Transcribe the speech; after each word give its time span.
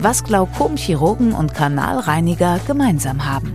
Was 0.00 0.22
Glaukomchirurgen 0.22 1.32
und 1.32 1.54
Kanalreiniger 1.54 2.60
gemeinsam 2.68 3.26
haben. 3.26 3.52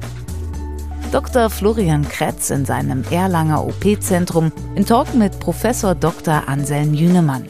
Dr. 1.13 1.49
Florian 1.49 2.05
Kretz 2.09 2.49
in 2.49 2.65
seinem 2.65 3.05
Erlanger 3.09 3.63
OP-Zentrum 3.63 4.51
in 4.75 4.85
Talk 4.85 5.13
mit 5.13 5.39
Professor 5.39 5.95
Dr. 5.95 6.49
Anselm 6.49 6.93
Jünemann, 6.93 7.47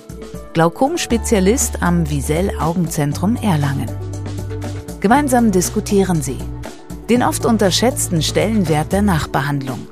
Glaukom-Spezialist 0.53 1.81
am 1.81 2.07
Wiesel 2.07 2.51
Augenzentrum 2.59 3.35
Erlangen. 3.37 3.89
Gemeinsam 4.99 5.51
diskutieren 5.51 6.21
sie 6.21 6.37
den 7.09 7.23
oft 7.23 7.45
unterschätzten 7.45 8.21
Stellenwert 8.21 8.91
der 8.91 9.01
Nachbehandlung, 9.01 9.87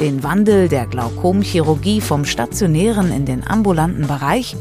den 0.00 0.22
Wandel 0.22 0.68
der 0.68 0.86
Glaukomchirurgie 0.86 2.00
vom 2.00 2.24
stationären 2.24 3.12
in 3.12 3.26
den 3.26 3.46
ambulanten 3.46 4.06
Bereich 4.06 4.56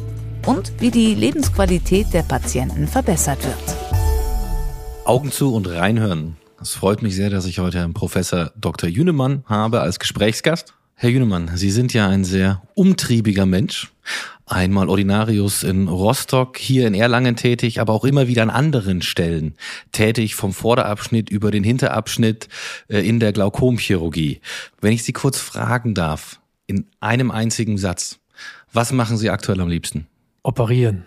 und 0.46 0.74
wie 0.80 0.92
die 0.92 1.16
Lebensqualität 1.16 2.14
der 2.14 2.24
Patienten 2.24 2.88
verbessert 2.88 3.44
wird. 3.44 3.78
Augen 5.06 5.32
zu 5.32 5.54
und 5.54 5.68
reinhören. 5.68 6.38
Es 6.62 6.76
freut 6.76 7.02
mich 7.02 7.16
sehr, 7.16 7.30
dass 7.30 7.46
ich 7.46 7.60
heute 7.60 7.80
Herrn 7.80 7.94
Professor 7.94 8.52
Dr. 8.56 8.90
Jünemann 8.90 9.44
habe 9.48 9.82
als 9.82 10.00
Gesprächsgast. 10.00 10.74
Herr 10.96 11.10
Jünemann, 11.10 11.52
Sie 11.56 11.72
sind 11.72 11.94
ja 11.94 12.08
ein 12.08 12.24
sehr 12.24 12.62
umtriebiger 12.76 13.46
Mensch. 13.46 13.92
Einmal 14.46 14.90
Ordinarius 14.90 15.64
in 15.64 15.88
Rostock, 15.88 16.58
hier 16.58 16.88
in 16.88 16.94
Erlangen 16.94 17.36
tätig, 17.36 17.82
aber 17.82 17.94
auch 17.94 18.06
immer 18.06 18.28
wieder 18.28 18.44
an 18.44 18.50
anderen 18.50 19.02
Stellen 19.02 19.56
tätig, 19.92 20.36
vom 20.36 20.54
Vorderabschnitt 20.54 21.30
über 21.30 21.52
den 21.52 21.64
Hinterabschnitt 21.64 22.48
äh, 22.88 23.00
in 23.00 23.20
der 23.20 23.34
Glaukomchirurgie. 23.34 24.42
Wenn 24.80 24.94
ich 24.94 25.04
Sie 25.04 25.14
kurz 25.14 25.40
fragen 25.40 25.94
darf, 25.94 26.40
in 26.68 26.88
einem 27.00 27.32
einzigen 27.32 27.78
Satz, 27.78 28.20
was 28.72 28.92
machen 28.92 29.18
Sie 29.18 29.30
aktuell 29.30 29.60
am 29.60 29.70
liebsten? 29.70 30.08
Operieren. 30.44 31.06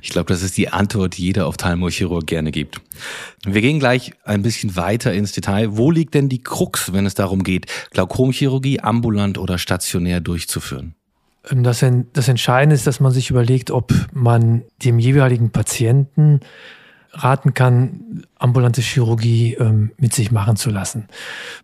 Ich 0.00 0.10
glaube, 0.10 0.32
das 0.32 0.42
ist 0.42 0.56
die 0.56 0.68
Antwort, 0.68 1.16
die 1.16 1.22
jeder 1.22 1.48
Ophthalmochirurg 1.48 2.26
gerne 2.26 2.50
gibt. 2.50 2.80
Wir 3.44 3.60
gehen 3.60 3.78
gleich 3.78 4.12
ein 4.24 4.42
bisschen 4.42 4.76
weiter 4.76 5.12
ins 5.12 5.32
Detail. 5.32 5.76
Wo 5.76 5.90
liegt 5.90 6.14
denn 6.14 6.28
die 6.28 6.42
Krux, 6.42 6.92
wenn 6.92 7.06
es 7.06 7.14
darum 7.14 7.44
geht, 7.44 7.66
Glaukomchirurgie 7.90 8.80
ambulant 8.80 9.38
oder 9.38 9.58
stationär 9.58 10.20
durchzuführen? 10.20 10.94
Ähm, 11.50 11.62
das, 11.62 11.84
das 12.12 12.28
Entscheidende 12.28 12.74
ist, 12.74 12.86
dass 12.86 13.00
man 13.00 13.12
sich 13.12 13.30
überlegt, 13.30 13.70
ob 13.70 13.92
man 14.12 14.62
dem 14.82 14.98
jeweiligen 14.98 15.50
Patienten 15.50 16.40
raten 17.12 17.52
kann, 17.52 18.24
ambulante 18.38 18.80
Chirurgie 18.80 19.54
ähm, 19.54 19.92
mit 19.98 20.14
sich 20.14 20.32
machen 20.32 20.56
zu 20.56 20.70
lassen. 20.70 21.08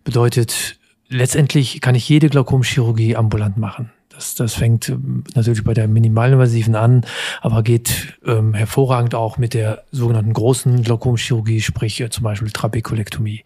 Bedeutet, 0.05 0.79
letztendlich 1.09 1.81
kann 1.81 1.95
ich 1.95 2.09
jede 2.09 2.29
Glaukomchirurgie 2.29 3.17
ambulant 3.17 3.57
machen. 3.57 3.91
Das, 4.19 4.35
das 4.35 4.55
fängt 4.55 4.89
ähm, 4.89 5.23
natürlich 5.37 5.63
bei 5.63 5.75
der 5.75 5.87
minimalinvasiven 5.87 6.75
an, 6.75 7.03
aber 7.41 7.63
geht 7.63 8.19
ähm, 8.27 8.53
hervorragend 8.53 9.15
auch 9.15 9.39
mit 9.39 9.55
der 9.55 9.85
sogenannten 9.93 10.33
großen 10.33 10.83
Glaukomchirurgie, 10.83 11.61
sprich 11.61 12.01
äh, 12.01 12.11
zum 12.11 12.25
Beispiel 12.25 12.51
Trabekulektomie. 12.51 13.45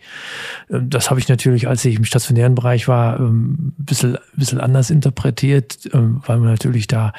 Ähm, 0.70 0.88
das 0.88 1.10
habe 1.10 1.20
ich 1.20 1.28
natürlich, 1.28 1.68
als 1.68 1.84
ich 1.84 1.96
im 1.96 2.06
stationären 2.06 2.54
Bereich 2.54 2.88
war, 2.88 3.20
ähm, 3.20 3.74
ein 3.78 3.84
bisschen, 3.84 4.16
bisschen 4.34 4.62
anders 4.62 4.88
interpretiert, 4.88 5.90
ähm, 5.92 6.22
weil 6.24 6.38
man 6.38 6.48
natürlich 6.48 6.86
da 6.86 7.12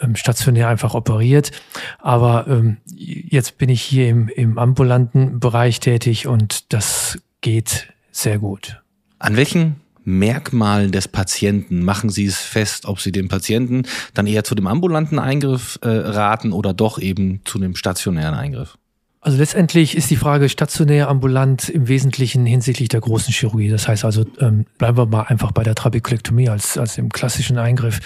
ähm, 0.00 0.14
stationär 0.14 0.68
einfach 0.68 0.94
operiert. 0.94 1.50
Aber 1.98 2.46
ähm, 2.46 2.76
jetzt 2.94 3.58
bin 3.58 3.70
ich 3.70 3.82
hier 3.82 4.08
im, 4.08 4.28
im 4.28 4.56
ambulanten 4.56 5.40
Bereich 5.40 5.80
tätig 5.80 6.28
und 6.28 6.72
das 6.72 7.18
geht 7.40 7.92
sehr 8.12 8.38
gut. 8.38 8.80
An 9.18 9.36
welchen 9.36 9.83
Merkmalen 10.04 10.92
des 10.92 11.08
Patienten 11.08 11.82
machen 11.82 12.10
Sie 12.10 12.26
es 12.26 12.38
fest, 12.38 12.86
ob 12.86 13.00
Sie 13.00 13.12
dem 13.12 13.28
Patienten 13.28 13.84
dann 14.14 14.26
eher 14.26 14.44
zu 14.44 14.54
dem 14.54 14.66
ambulanten 14.66 15.18
Eingriff 15.18 15.78
äh, 15.82 15.88
raten 15.88 16.52
oder 16.52 16.74
doch 16.74 16.98
eben 16.98 17.40
zu 17.44 17.58
dem 17.58 17.76
stationären 17.76 18.34
Eingriff? 18.34 18.76
Also 19.24 19.38
letztendlich 19.38 19.96
ist 19.96 20.10
die 20.10 20.16
Frage 20.16 20.50
stationär, 20.50 21.08
ambulant 21.08 21.70
im 21.70 21.88
Wesentlichen 21.88 22.44
hinsichtlich 22.44 22.90
der 22.90 23.00
großen 23.00 23.32
Chirurgie. 23.32 23.70
Das 23.70 23.88
heißt 23.88 24.04
also, 24.04 24.26
ähm, 24.38 24.66
bleiben 24.76 24.98
wir 24.98 25.06
mal 25.06 25.22
einfach 25.22 25.50
bei 25.52 25.62
der 25.62 25.74
Trabekulektomie 25.74 26.50
als, 26.50 26.76
als 26.76 26.98
im 26.98 27.08
klassischen 27.08 27.56
Eingriff. 27.56 28.00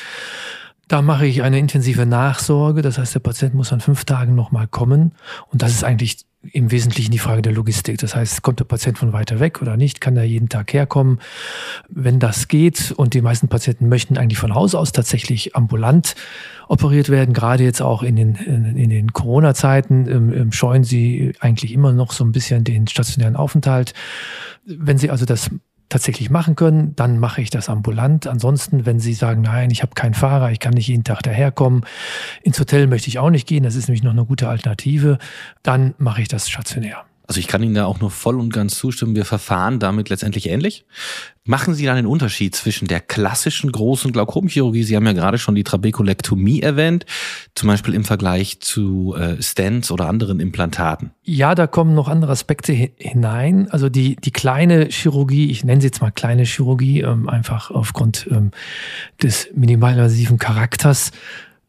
Da 0.88 1.02
mache 1.02 1.26
ich 1.26 1.42
eine 1.42 1.58
intensive 1.58 2.06
Nachsorge. 2.06 2.80
Das 2.80 2.98
heißt, 2.98 3.14
der 3.14 3.20
Patient 3.20 3.54
muss 3.54 3.72
an 3.72 3.80
fünf 3.80 4.06
Tagen 4.06 4.34
nochmal 4.34 4.66
kommen. 4.66 5.12
Und 5.50 5.60
das 5.62 5.72
ist 5.72 5.84
eigentlich 5.84 6.24
im 6.52 6.70
Wesentlichen 6.70 7.10
die 7.10 7.18
Frage 7.18 7.42
der 7.42 7.52
Logistik. 7.52 7.98
Das 7.98 8.14
heißt, 8.14 8.42
kommt 8.42 8.60
der 8.60 8.64
Patient 8.64 8.96
von 8.96 9.12
weiter 9.12 9.38
weg 9.38 9.60
oder 9.60 9.76
nicht? 9.76 10.00
Kann 10.00 10.16
er 10.16 10.24
jeden 10.24 10.48
Tag 10.48 10.72
herkommen? 10.72 11.20
Wenn 11.88 12.20
das 12.20 12.48
geht 12.48 12.92
und 12.92 13.12
die 13.12 13.20
meisten 13.20 13.48
Patienten 13.48 13.88
möchten 13.88 14.16
eigentlich 14.16 14.38
von 14.38 14.54
Haus 14.54 14.74
aus 14.74 14.92
tatsächlich 14.92 15.56
ambulant 15.56 16.14
operiert 16.68 17.10
werden, 17.10 17.34
gerade 17.34 17.64
jetzt 17.64 17.82
auch 17.82 18.02
in 18.02 18.16
den, 18.16 18.34
in, 18.36 18.88
den 18.88 19.12
Corona-Zeiten, 19.12 20.06
ähm, 20.08 20.32
ähm, 20.32 20.52
scheuen 20.52 20.84
sie 20.84 21.34
eigentlich 21.40 21.72
immer 21.72 21.92
noch 21.92 22.12
so 22.12 22.24
ein 22.24 22.32
bisschen 22.32 22.64
den 22.64 22.86
stationären 22.86 23.36
Aufenthalt. 23.36 23.92
Wenn 24.64 24.96
Sie 24.96 25.10
also 25.10 25.26
das 25.26 25.50
tatsächlich 25.88 26.30
machen 26.30 26.56
können, 26.56 26.94
dann 26.96 27.18
mache 27.18 27.40
ich 27.40 27.50
das 27.50 27.68
ambulant. 27.68 28.26
Ansonsten, 28.26 28.86
wenn 28.86 29.00
Sie 29.00 29.14
sagen, 29.14 29.42
nein, 29.42 29.70
ich 29.70 29.82
habe 29.82 29.94
keinen 29.94 30.14
Fahrer, 30.14 30.50
ich 30.52 30.60
kann 30.60 30.74
nicht 30.74 30.88
jeden 30.88 31.04
Tag 31.04 31.22
daherkommen, 31.22 31.84
ins 32.42 32.60
Hotel 32.60 32.86
möchte 32.86 33.08
ich 33.08 33.18
auch 33.18 33.30
nicht 33.30 33.46
gehen, 33.46 33.64
das 33.64 33.74
ist 33.74 33.88
nämlich 33.88 34.02
noch 34.02 34.12
eine 34.12 34.24
gute 34.24 34.48
Alternative, 34.48 35.18
dann 35.62 35.94
mache 35.98 36.22
ich 36.22 36.28
das 36.28 36.48
stationär. 36.48 37.07
Also 37.28 37.40
ich 37.40 37.46
kann 37.46 37.62
Ihnen 37.62 37.74
da 37.74 37.84
auch 37.84 38.00
nur 38.00 38.10
voll 38.10 38.40
und 38.40 38.54
ganz 38.54 38.76
zustimmen. 38.76 39.14
Wir 39.14 39.26
verfahren 39.26 39.78
damit 39.78 40.08
letztendlich 40.08 40.48
ähnlich. 40.48 40.86
Machen 41.44 41.74
Sie 41.74 41.84
dann 41.84 41.96
den 41.96 42.06
Unterschied 42.06 42.56
zwischen 42.56 42.88
der 42.88 43.00
klassischen 43.00 43.70
großen 43.70 44.12
Glaukomchirurgie, 44.12 44.82
Sie 44.82 44.96
haben 44.96 45.04
ja 45.04 45.12
gerade 45.12 45.36
schon 45.36 45.54
die 45.54 45.62
Trabekulektomie 45.62 46.62
erwähnt, 46.62 47.04
zum 47.54 47.68
Beispiel 47.68 47.92
im 47.92 48.04
Vergleich 48.04 48.60
zu 48.60 49.14
äh, 49.14 49.42
Stents 49.42 49.90
oder 49.90 50.08
anderen 50.08 50.40
Implantaten? 50.40 51.10
Ja, 51.22 51.54
da 51.54 51.66
kommen 51.66 51.94
noch 51.94 52.08
andere 52.08 52.32
Aspekte 52.32 52.72
hinein. 52.72 53.68
Also 53.70 53.90
die, 53.90 54.16
die 54.16 54.30
kleine 54.30 54.86
Chirurgie, 54.86 55.50
ich 55.50 55.64
nenne 55.64 55.82
sie 55.82 55.88
jetzt 55.88 56.00
mal 56.00 56.10
kleine 56.10 56.44
Chirurgie, 56.44 57.02
ähm, 57.02 57.28
einfach 57.28 57.70
aufgrund 57.70 58.26
ähm, 58.30 58.52
des 59.22 59.50
minimalinvasiven 59.54 60.38
Charakters, 60.38 61.12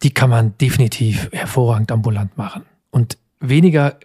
die 0.03 0.11
kann 0.11 0.29
man 0.29 0.57
definitiv 0.57 1.27
hervorragend 1.33 1.91
ambulant 1.91 2.37
machen. 2.37 2.63
Und 2.91 3.17
weniger 3.41 3.97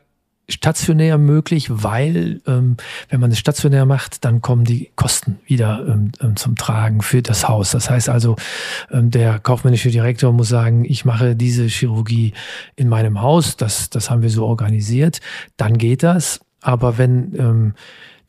stationär 0.49 1.17
möglich, 1.17 1.69
weil 1.71 2.41
ähm, 2.47 2.77
wenn 3.09 3.21
man 3.21 3.31
es 3.31 3.39
stationär 3.39 3.87
macht, 3.87 4.25
dann 4.25 4.43
kommen 4.43 4.65
die 4.65 4.91
Kosten 4.95 5.39
wieder 5.47 5.85
ähm, 5.89 6.13
ähm, 6.21 6.37
zum 6.37 6.57
Tragen 6.57 7.01
für 7.01 7.23
das 7.23 7.49
Haus. 7.49 7.71
Das 7.71 7.89
heißt 7.89 8.09
also, 8.09 8.37
ähm, 8.91 9.11
der 9.11 9.39
kaufmännische 9.39 9.91
Direktor 9.91 10.33
muss 10.33 10.49
sagen, 10.49 10.85
ich 10.85 11.05
mache 11.05 11.35
diese 11.35 11.67
Chirurgie 11.67 12.35
in 12.77 12.89
meinem 12.89 13.23
Haus, 13.23 13.57
das, 13.57 13.89
das 13.89 14.11
haben 14.11 14.23
wir 14.23 14.31
so 14.31 14.45
organisiert, 14.47 15.21
dann 15.57 15.79
geht 15.79 16.03
das. 16.03 16.41
Aber 16.61 16.99
wenn 16.99 17.35
ähm, 17.39 17.75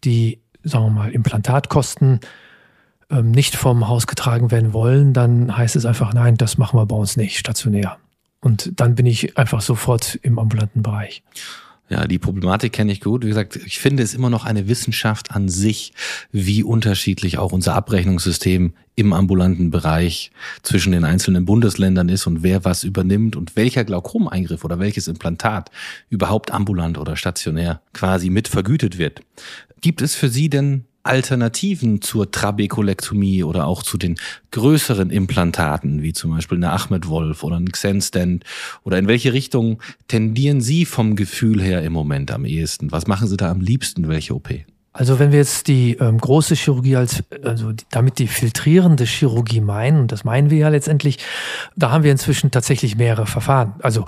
die, 0.03 0.39
sagen 0.63 0.85
wir 0.85 0.91
mal, 0.91 1.11
Implantatkosten 1.11 2.21
ähm, 3.09 3.31
nicht 3.31 3.55
vom 3.55 3.87
Haus 3.87 4.07
getragen 4.07 4.51
werden 4.51 4.73
wollen, 4.73 5.13
dann 5.13 5.55
heißt 5.55 5.75
es 5.75 5.85
einfach, 5.85 6.13
nein, 6.13 6.37
das 6.37 6.57
machen 6.57 6.79
wir 6.79 6.85
bei 6.85 6.95
uns 6.95 7.17
nicht, 7.17 7.37
stationär. 7.37 7.97
Und 8.41 8.79
dann 8.79 8.95
bin 8.95 9.05
ich 9.05 9.37
einfach 9.37 9.61
sofort 9.61 10.15
im 10.21 10.39
ambulanten 10.39 10.83
Bereich. 10.83 11.23
Ja, 11.87 12.07
die 12.07 12.17
Problematik 12.17 12.73
kenne 12.73 12.91
ich 12.91 12.99
gut. 12.99 13.23
Wie 13.23 13.27
gesagt, 13.27 13.57
ich 13.57 13.77
finde 13.77 14.01
es 14.01 14.15
immer 14.15 14.31
noch 14.31 14.43
eine 14.43 14.67
Wissenschaft 14.67 15.31
an 15.31 15.49
sich, 15.49 15.93
wie 16.31 16.63
unterschiedlich 16.63 17.37
auch 17.37 17.51
unser 17.51 17.75
Abrechnungssystem 17.75 18.73
im 18.95 19.13
ambulanten 19.13 19.69
Bereich 19.69 20.31
zwischen 20.63 20.93
den 20.93 21.05
einzelnen 21.05 21.45
Bundesländern 21.45 22.09
ist 22.09 22.25
und 22.25 22.41
wer 22.41 22.65
was 22.65 22.83
übernimmt 22.83 23.35
und 23.35 23.55
welcher 23.55 23.83
Glaukomeingriff 23.83 24.63
oder 24.63 24.79
welches 24.79 25.07
Implantat 25.07 25.69
überhaupt 26.09 26.51
ambulant 26.51 26.97
oder 26.97 27.15
stationär 27.15 27.81
quasi 27.93 28.31
mit 28.31 28.47
vergütet 28.47 28.97
wird. 28.97 29.21
Gibt 29.81 30.01
es 30.01 30.15
für 30.15 30.29
Sie 30.29 30.49
denn 30.49 30.85
Alternativen 31.05 32.01
zur 32.01 32.31
Trabekulektomie 32.31 33.43
oder 33.43 33.67
auch 33.67 33.83
zu 33.83 33.97
den 33.97 34.15
größeren 34.51 35.11
Implantaten, 35.11 36.01
wie 36.01 36.13
zum 36.13 36.31
Beispiel 36.31 36.57
eine 36.57 36.71
Ahmed 36.71 37.07
Wolf 37.07 37.43
oder 37.43 37.57
ein 37.57 37.71
Xenstent? 37.71 38.43
Oder 38.83 38.97
in 38.97 39.07
welche 39.07 39.33
Richtung 39.33 39.81
tendieren 40.07 40.61
Sie 40.61 40.85
vom 40.85 41.15
Gefühl 41.15 41.61
her 41.61 41.83
im 41.83 41.93
Moment 41.93 42.31
am 42.31 42.45
ehesten? 42.45 42.91
Was 42.91 43.07
machen 43.07 43.27
Sie 43.27 43.37
da 43.37 43.51
am 43.51 43.61
liebsten? 43.61 44.07
Welche 44.07 44.33
OP? 44.33 44.49
Also 44.97 45.19
wenn 45.19 45.33
wir 45.33 45.39
jetzt 45.39 45.67
die 45.67 45.97
ähm, 45.97 46.17
große 46.17 46.55
Chirurgie 46.55 46.95
als, 46.95 47.21
also 47.43 47.73
die, 47.73 47.83
damit 47.91 48.17
die 48.17 48.27
filtrierende 48.27 49.03
Chirurgie 49.03 49.59
meinen, 49.59 49.99
und 49.99 50.13
das 50.13 50.23
meinen 50.23 50.49
wir 50.49 50.57
ja 50.57 50.69
letztendlich, 50.69 51.17
da 51.75 51.91
haben 51.91 52.05
wir 52.05 52.13
inzwischen 52.13 52.49
tatsächlich 52.49 52.95
mehrere 52.95 53.25
Verfahren. 53.25 53.73
Also 53.81 54.05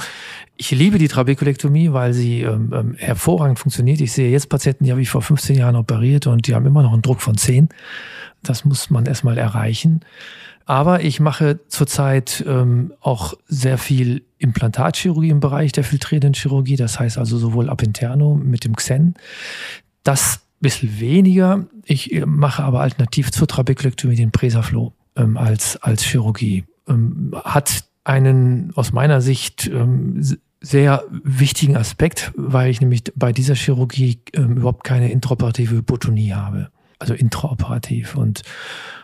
ich 0.55 0.71
liebe 0.71 0.97
die 0.97 1.09
Trabekulektomie, 1.09 1.91
weil 1.91 2.13
sie 2.13 2.43
ähm, 2.43 2.71
ähm, 2.73 2.95
hervorragend 2.97 3.59
funktioniert. 3.59 3.99
Ich 3.99 4.13
sehe 4.13 4.31
jetzt 4.31 4.47
Patienten, 4.47 4.85
die 4.85 4.91
habe 4.91 5.01
ich 5.01 5.09
vor 5.09 5.21
15 5.21 5.57
Jahren 5.57 5.75
operiert 5.75 6.25
und 6.25 6.47
die 6.47 6.55
haben 6.55 6.65
immer 6.65 6.83
noch 6.83 6.93
einen 6.93 7.01
Druck 7.01 7.19
von 7.19 7.35
10. 7.35 7.67
Das 8.41 8.63
muss 8.63 8.89
man 8.89 9.05
erstmal 9.05 9.37
erreichen. 9.37 10.05
Aber 10.63 11.01
ich 11.01 11.19
mache 11.19 11.59
zurzeit 11.67 12.45
ähm, 12.47 12.93
auch 13.01 13.33
sehr 13.47 13.77
viel 13.77 14.23
Implantatchirurgie 14.37 15.31
im 15.31 15.41
Bereich 15.41 15.73
der 15.73 15.83
filtrierenden 15.83 16.33
Chirurgie. 16.33 16.77
Das 16.77 16.97
heißt 16.97 17.17
also 17.17 17.37
sowohl 17.37 17.69
ab 17.69 17.83
interno 17.83 18.35
mit 18.35 18.63
dem 18.63 18.77
Xen. 18.77 19.15
Das 20.03 20.46
bisschen 20.59 20.99
weniger. 20.99 21.67
Ich 21.85 22.13
äh, 22.13 22.25
mache 22.25 22.63
aber 22.63 22.81
alternativ 22.81 23.31
zur 23.31 23.47
Trabekulektomie 23.47 24.15
den 24.15 24.31
Presaflow 24.31 24.93
ähm, 25.15 25.37
als, 25.37 25.81
als 25.81 26.03
Chirurgie. 26.03 26.65
Ähm, 26.87 27.35
hat 27.43 27.83
einen 28.03 28.71
aus 28.75 28.93
meiner 28.93 29.21
Sicht 29.21 29.67
ähm, 29.67 30.21
sehr 30.61 31.03
wichtigen 31.11 31.77
Aspekt, 31.77 32.31
weil 32.35 32.69
ich 32.69 32.81
nämlich 32.81 33.03
bei 33.15 33.31
dieser 33.31 33.55
Chirurgie 33.55 34.21
ähm, 34.33 34.57
überhaupt 34.57 34.83
keine 34.83 35.11
intraoperative 35.11 35.75
Hypotonie 35.75 36.33
habe. 36.33 36.69
Also 36.99 37.13
intraoperativ. 37.13 38.15
Und, 38.15 38.41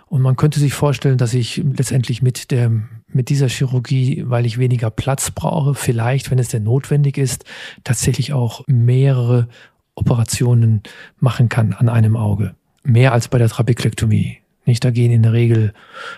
und 0.08 0.22
man 0.22 0.36
könnte 0.36 0.60
sich 0.60 0.74
vorstellen, 0.74 1.18
dass 1.18 1.34
ich 1.34 1.58
letztendlich 1.58 2.24
mit 2.24 2.50
der, 2.50 2.72
mit 3.08 3.30
dieser 3.30 3.50
Chirurgie, 3.50 4.24
weil 4.26 4.48
ich 4.48 4.58
weniger 4.58 4.90
Platz 4.90 5.30
brauche, 5.30 5.76
vielleicht, 5.76 6.32
wenn 6.32 6.40
es 6.40 6.50
denn 6.50 6.64
notwendig 6.64 7.20
ist, 7.20 7.46
tatsächlich 7.84 8.34
auch 8.34 8.64
mehrere 8.68 9.48
Operationen 9.96 10.82
machen 11.20 11.50
kann 11.50 11.74
an 11.74 11.90
einem 11.90 12.16
Auge. 12.16 12.56
Mehr 12.84 13.14
als 13.14 13.28
bei 13.28 13.38
der 13.38 13.50
Trabekulektomie. 13.50 14.40
Nicht, 14.66 14.84
da 14.84 14.92
gehen 14.92 15.12
in 15.12 15.24
der 15.24 15.34
Regel 15.34 15.74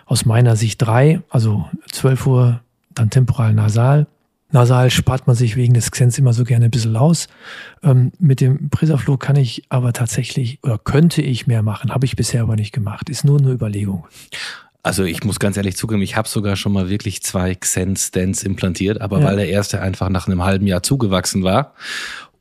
aus 0.06 0.26
meiner 0.26 0.56
Sicht 0.56 0.82
drei, 0.82 1.22
also 1.30 1.66
12 1.92 2.28
Uhr, 2.28 2.62
dann 2.94 3.10
temporal 3.10 3.54
nasal. 3.54 4.08
Nasal 4.52 4.92
spart 4.92 5.28
man 5.28 5.36
sich 5.36 5.56
wegen 5.56 5.74
des 5.74 5.92
Xens 5.92 6.18
immer 6.18 6.32
so 6.32 6.44
gerne 6.44 6.66
ein 6.66 6.72
bisschen 6.72 6.96
aus. 6.96 7.28
Ähm, 7.84 8.12
mit 8.20 8.42
dem 8.42 8.70
Presaflow 8.70 9.18
kann 9.18 9.36
ich 9.36 9.64
aber 9.70 9.92
tatsächlich 9.92 10.60
oder 10.64 10.78
könnte 10.78 11.22
ich 11.22 11.48
mehr 11.48 11.64
machen, 11.64 11.92
habe 11.94 12.06
ich 12.06 12.16
bisher 12.16 12.44
aber 12.44 12.56
nicht 12.56 12.72
gemacht. 12.72 13.10
Ist 13.10 13.26
nur 13.26 13.40
eine 13.40 13.52
Überlegung. 13.52 14.06
Also 14.84 15.04
ich 15.04 15.24
muss 15.24 15.40
ganz 15.40 15.58
ehrlich 15.58 15.76
zugeben, 15.76 16.04
ich 16.04 16.16
habe 16.16 16.28
sogar 16.28 16.56
schon 16.56 16.72
mal 16.72 16.90
wirklich 16.90 17.24
zwei 17.24 17.56
Xen-Stents 17.56 18.44
implantiert, 18.44 19.02
aber 19.02 19.20
ja. 19.20 19.26
weil 19.26 19.38
der 19.38 19.50
erste 19.50 19.82
einfach 19.82 20.10
nach 20.10 20.28
einem 20.28 20.44
halben 20.44 20.68
Jahr 20.68 20.84
zugewachsen 20.84 21.42
war 21.44 21.74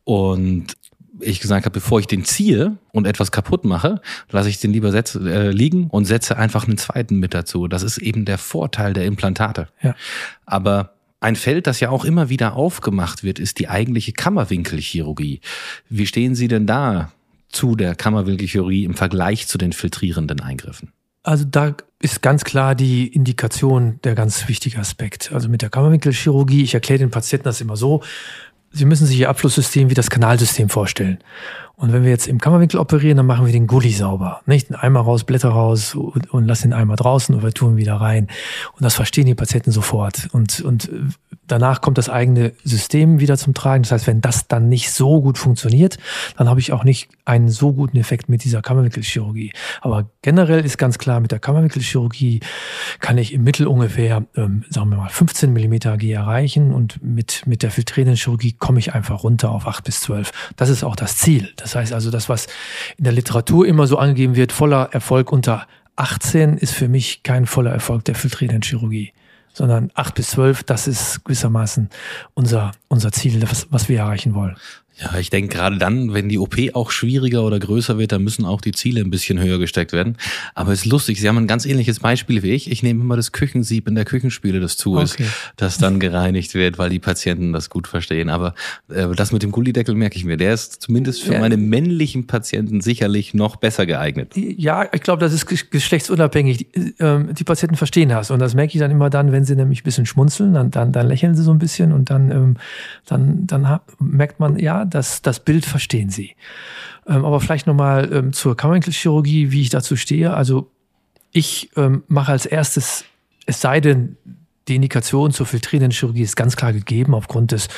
und 0.04 0.74
ich 1.24 1.40
gesagt 1.40 1.64
habe, 1.64 1.72
bevor 1.72 2.00
ich 2.00 2.06
den 2.06 2.24
ziehe 2.24 2.76
und 2.92 3.06
etwas 3.06 3.32
kaputt 3.32 3.64
mache, 3.64 4.00
lasse 4.30 4.48
ich 4.48 4.60
den 4.60 4.72
lieber 4.72 4.90
setz, 4.90 5.14
äh, 5.14 5.50
liegen 5.50 5.88
und 5.88 6.04
setze 6.04 6.36
einfach 6.36 6.66
einen 6.66 6.78
zweiten 6.78 7.18
mit 7.18 7.34
dazu. 7.34 7.68
Das 7.68 7.82
ist 7.82 7.98
eben 7.98 8.24
der 8.24 8.38
Vorteil 8.38 8.92
der 8.92 9.04
Implantate. 9.04 9.68
Ja. 9.82 9.94
Aber 10.46 10.94
ein 11.20 11.36
Feld, 11.36 11.66
das 11.66 11.80
ja 11.80 11.90
auch 11.90 12.04
immer 12.04 12.28
wieder 12.28 12.54
aufgemacht 12.54 13.24
wird, 13.24 13.38
ist 13.38 13.58
die 13.58 13.68
eigentliche 13.68 14.12
Kammerwinkelchirurgie. 14.12 15.40
Wie 15.88 16.06
stehen 16.06 16.34
Sie 16.34 16.48
denn 16.48 16.66
da 16.66 17.12
zu 17.48 17.76
der 17.76 17.94
Kammerwinkelchirurgie 17.94 18.84
im 18.84 18.94
Vergleich 18.94 19.46
zu 19.46 19.56
den 19.56 19.72
filtrierenden 19.72 20.40
Eingriffen? 20.40 20.92
Also 21.22 21.46
da 21.50 21.74
ist 22.00 22.20
ganz 22.20 22.44
klar 22.44 22.74
die 22.74 23.06
Indikation 23.06 23.98
der 24.04 24.14
ganz 24.14 24.46
wichtige 24.48 24.78
Aspekt. 24.78 25.32
Also 25.32 25.48
mit 25.48 25.62
der 25.62 25.70
Kammerwinkelchirurgie, 25.70 26.62
ich 26.62 26.74
erkläre 26.74 26.98
den 26.98 27.10
Patienten 27.10 27.44
das 27.44 27.62
immer 27.62 27.76
so, 27.76 28.02
Sie 28.76 28.86
müssen 28.86 29.06
sich 29.06 29.20
Ihr 29.20 29.30
Abflusssystem 29.30 29.88
wie 29.88 29.94
das 29.94 30.10
Kanalsystem 30.10 30.68
vorstellen. 30.68 31.18
Und 31.76 31.92
wenn 31.92 32.04
wir 32.04 32.10
jetzt 32.10 32.28
im 32.28 32.40
Kammerwinkel 32.40 32.78
operieren, 32.78 33.16
dann 33.16 33.26
machen 33.26 33.46
wir 33.46 33.52
den 33.52 33.66
Gully 33.66 33.90
sauber. 33.90 34.42
Nicht 34.46 34.70
ein 34.70 34.76
Eimer 34.76 35.00
raus, 35.00 35.24
Blätter 35.24 35.48
raus 35.48 35.94
und, 35.94 36.32
und 36.32 36.46
lassen 36.46 36.68
den 36.68 36.72
Eimer 36.72 36.96
draußen 36.96 37.34
und 37.34 37.42
wir 37.42 37.52
tun 37.52 37.76
wieder 37.76 37.96
rein. 37.96 38.28
Und 38.72 38.82
das 38.84 38.94
verstehen 38.94 39.26
die 39.26 39.34
Patienten 39.34 39.72
sofort. 39.72 40.28
Und, 40.32 40.60
und 40.60 40.88
danach 41.46 41.80
kommt 41.80 41.98
das 41.98 42.08
eigene 42.08 42.52
System 42.62 43.20
wieder 43.20 43.36
zum 43.36 43.54
Tragen. 43.54 43.82
Das 43.82 43.92
heißt, 43.92 44.06
wenn 44.06 44.20
das 44.20 44.48
dann 44.48 44.68
nicht 44.68 44.92
so 44.92 45.20
gut 45.20 45.38
funktioniert, 45.38 45.98
dann 46.36 46.48
habe 46.48 46.60
ich 46.60 46.72
auch 46.72 46.84
nicht 46.84 47.08
einen 47.24 47.48
so 47.48 47.72
guten 47.72 47.96
Effekt 47.96 48.28
mit 48.28 48.44
dieser 48.44 48.62
Kammerwinkelchirurgie. 48.62 49.52
Aber 49.80 50.10
generell 50.22 50.64
ist 50.64 50.78
ganz 50.78 50.98
klar, 50.98 51.20
mit 51.20 51.32
der 51.32 51.38
Kammerwinkelchirurgie 51.38 52.40
kann 53.00 53.18
ich 53.18 53.32
im 53.32 53.44
Mittel 53.44 53.66
ungefähr, 53.66 54.24
ähm, 54.36 54.64
sagen 54.70 54.90
wir 54.90 54.96
mal, 54.96 55.08
15 55.08 55.52
Millimeter 55.52 55.92
AG 55.92 56.04
erreichen 56.04 56.72
und 56.72 57.02
mit, 57.02 57.46
mit 57.46 57.62
der 57.62 57.70
filtrierenden 57.70 58.16
Chirurgie 58.16 58.52
komme 58.52 58.78
ich 58.78 58.94
einfach 58.94 59.24
runter 59.24 59.50
auf 59.50 59.66
8 59.66 59.84
bis 59.84 60.00
12. 60.00 60.30
Das 60.56 60.68
ist 60.68 60.84
auch 60.84 60.96
das 60.96 61.16
Ziel. 61.16 61.52
Das 61.64 61.74
heißt 61.74 61.94
also, 61.94 62.10
das, 62.10 62.28
was 62.28 62.46
in 62.98 63.04
der 63.04 63.14
Literatur 63.14 63.66
immer 63.66 63.86
so 63.86 63.96
angegeben 63.96 64.36
wird, 64.36 64.52
voller 64.52 64.90
Erfolg 64.92 65.32
unter 65.32 65.66
18 65.96 66.58
ist 66.58 66.74
für 66.74 66.88
mich 66.88 67.22
kein 67.22 67.46
voller 67.46 67.70
Erfolg 67.70 68.04
der 68.04 68.14
filtrierenden 68.14 68.60
Chirurgie, 68.60 69.14
sondern 69.54 69.90
8 69.94 70.14
bis 70.14 70.28
12, 70.32 70.64
das 70.64 70.86
ist 70.86 71.24
gewissermaßen 71.24 71.88
unser, 72.34 72.72
unser 72.88 73.12
Ziel, 73.12 73.40
was, 73.48 73.66
was 73.70 73.88
wir 73.88 74.00
erreichen 74.00 74.34
wollen. 74.34 74.56
Ja, 74.96 75.18
ich 75.18 75.28
denke 75.28 75.56
gerade 75.56 75.76
dann, 75.76 76.14
wenn 76.14 76.28
die 76.28 76.38
OP 76.38 76.54
auch 76.74 76.92
schwieriger 76.92 77.42
oder 77.42 77.58
größer 77.58 77.98
wird, 77.98 78.12
dann 78.12 78.22
müssen 78.22 78.44
auch 78.44 78.60
die 78.60 78.70
Ziele 78.70 79.00
ein 79.00 79.10
bisschen 79.10 79.40
höher 79.40 79.58
gesteckt 79.58 79.92
werden. 79.92 80.16
Aber 80.54 80.70
es 80.70 80.84
ist 80.84 80.86
lustig, 80.86 81.20
Sie 81.20 81.28
haben 81.28 81.36
ein 81.36 81.48
ganz 81.48 81.66
ähnliches 81.66 81.98
Beispiel 81.98 82.44
wie 82.44 82.52
ich. 82.52 82.70
Ich 82.70 82.84
nehme 82.84 83.00
immer 83.00 83.16
das 83.16 83.32
Küchensieb 83.32 83.88
in 83.88 83.96
der 83.96 84.04
Küchenspüle, 84.04 84.60
das 84.60 84.76
zu 84.76 84.96
ist, 84.98 85.14
okay. 85.14 85.26
das 85.56 85.78
dann 85.78 85.98
gereinigt 85.98 86.54
wird, 86.54 86.78
weil 86.78 86.90
die 86.90 87.00
Patienten 87.00 87.52
das 87.52 87.70
gut 87.70 87.88
verstehen. 87.88 88.28
Aber 88.28 88.54
äh, 88.88 89.08
das 89.16 89.32
mit 89.32 89.42
dem 89.42 89.50
Gullideckel 89.50 89.96
merke 89.96 90.16
ich 90.16 90.24
mir, 90.24 90.36
der 90.36 90.54
ist 90.54 90.80
zumindest 90.80 91.24
für 91.24 91.34
ja. 91.34 91.40
meine 91.40 91.56
männlichen 91.56 92.28
Patienten 92.28 92.80
sicherlich 92.80 93.34
noch 93.34 93.56
besser 93.56 93.86
geeignet. 93.86 94.32
Ja, 94.36 94.88
ich 94.92 95.02
glaube, 95.02 95.20
das 95.20 95.32
ist 95.32 95.46
geschlechtsunabhängig. 95.72 96.58
Die, 96.58 96.94
ähm, 97.00 97.34
die 97.34 97.44
Patienten 97.44 97.74
verstehen 97.74 98.10
das 98.10 98.30
und 98.30 98.38
das 98.38 98.54
merke 98.54 98.74
ich 98.74 98.78
dann 98.78 98.92
immer 98.92 99.10
dann, 99.10 99.32
wenn 99.32 99.44
sie 99.44 99.56
nämlich 99.56 99.80
ein 99.80 99.84
bisschen 99.84 100.06
schmunzeln, 100.06 100.54
dann, 100.54 100.70
dann, 100.70 100.92
dann 100.92 101.08
lächeln 101.08 101.34
sie 101.34 101.42
so 101.42 101.50
ein 101.50 101.58
bisschen 101.58 101.92
und 101.92 102.10
dann, 102.10 102.30
ähm, 102.30 102.56
dann, 103.06 103.44
dann 103.48 103.80
merkt 103.98 104.38
man, 104.38 104.56
ja, 104.56 104.83
das, 104.86 105.22
das 105.22 105.40
Bild 105.40 105.64
verstehen 105.64 106.10
sie. 106.10 106.34
Ähm, 107.06 107.24
aber 107.24 107.40
vielleicht 107.40 107.66
nochmal 107.66 108.12
ähm, 108.12 108.32
zur 108.32 108.56
Kammerwinkelchirurgie, 108.56 109.50
wie 109.50 109.62
ich 109.62 109.70
dazu 109.70 109.96
stehe. 109.96 110.34
Also 110.34 110.70
ich 111.32 111.70
ähm, 111.76 112.04
mache 112.08 112.32
als 112.32 112.46
erstes, 112.46 113.04
es 113.46 113.60
sei 113.60 113.80
denn, 113.80 114.16
die 114.68 114.76
Indikation 114.76 115.30
zur 115.30 115.46
filtrierenden 115.46 115.90
Chirurgie 115.90 116.22
ist 116.22 116.36
ganz 116.36 116.56
klar 116.56 116.72
gegeben 116.72 117.14
aufgrund 117.14 117.52
des 117.52 117.68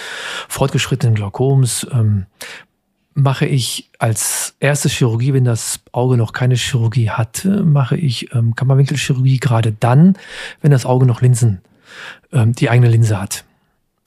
fortgeschrittenen 0.48 1.16
Glaukoms. 1.16 1.86
Ähm, 1.92 2.26
mache 3.14 3.46
ich 3.46 3.90
als 3.98 4.54
erste 4.60 4.88
Chirurgie, 4.88 5.32
wenn 5.32 5.44
das 5.44 5.80
Auge 5.90 6.16
noch 6.18 6.32
keine 6.32 6.54
Chirurgie 6.54 7.10
hatte, 7.10 7.64
mache 7.64 7.96
ich 7.96 8.32
ähm, 8.34 8.54
Kammerwinkelchirurgie 8.54 9.38
gerade 9.38 9.72
dann, 9.72 10.16
wenn 10.60 10.70
das 10.70 10.84
Auge 10.84 11.06
noch 11.06 11.22
Linsen, 11.22 11.62
ähm, 12.30 12.52
die 12.52 12.68
eigene 12.68 12.90
Linse 12.90 13.20
hat. 13.20 13.44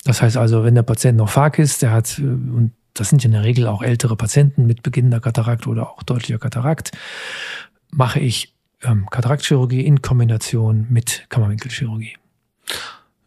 Das 0.06 0.22
heißt 0.22 0.38
also, 0.38 0.64
wenn 0.64 0.76
der 0.76 0.84
Patient 0.84 1.18
noch 1.18 1.30
Fark 1.30 1.60
ist, 1.60 1.82
der 1.82 1.92
hat, 1.92 2.20
äh, 2.20 2.22
und 2.22 2.72
das 3.00 3.10
sind 3.10 3.24
in 3.24 3.32
der 3.32 3.44
Regel 3.44 3.68
auch 3.68 3.82
ältere 3.82 4.16
Patienten 4.16 4.66
mit 4.66 4.84
beginnender 4.84 5.20
Katarakt 5.20 5.68
oder 5.68 5.90
auch 5.90 6.04
deutlicher 6.04 6.40
Katarakt, 6.40 6.92
mache 7.92 8.20
ich 8.20 8.54
ähm, 8.84 9.10
Kataraktchirurgie 9.10 9.86
in 9.86 10.02
Kombination 10.02 10.88
mit 10.90 11.26
Kammerwinkelchirurgie. 11.30 12.18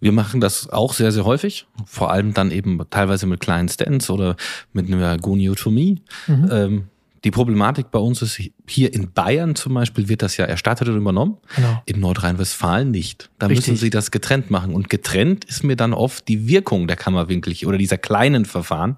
Wir 0.01 0.13
machen 0.13 0.41
das 0.41 0.69
auch 0.69 0.95
sehr, 0.95 1.13
sehr 1.13 1.25
häufig, 1.25 1.67
vor 1.87 2.11
allem 2.11 2.35
dann 2.35 2.51
eben 2.51 2.81
teilweise 2.91 3.27
mit 3.27 3.41
kleinen 3.41 3.69
Stents 3.69 4.11
oder 4.11 4.37
mit 4.73 4.93
einer 4.93 5.17
Goniotomie. 5.17 6.03
Mhm. 6.27 6.49
Ähm, 6.51 6.89
die 7.25 7.31
Problematik 7.31 7.91
bei 7.91 8.01
uns 8.01 8.21
ist, 8.21 8.41
hier 8.67 8.93
in 8.93 9.13
Bayern 9.13 9.55
zum 9.55 9.75
Beispiel 9.75 10.09
wird 10.09 10.23
das 10.23 10.37
ja 10.37 10.45
erstattet 10.45 10.89
und 10.89 10.97
übernommen. 10.97 11.39
Genau. 11.55 11.83
In 11.87 12.01
Nordrhein-Westfalen 12.01 12.91
nicht. 12.91 13.31
Da 13.39 13.47
Richtig. 13.47 13.69
müssen 13.69 13.81
sie 13.81 13.91
das 13.91 14.11
getrennt 14.11 14.51
machen. 14.51 14.75
Und 14.75 14.91
getrennt 14.91 15.45
ist 15.45 15.63
mir 15.63 15.77
dann 15.77 15.95
oft 15.95 16.27
die 16.27 16.49
Wirkung 16.49 16.89
der 16.89 16.97
Kammerwinkel 16.97 17.55
oder 17.67 17.79
dieser 17.79 17.99
kleinen 17.99 18.45
Verfahren 18.45 18.97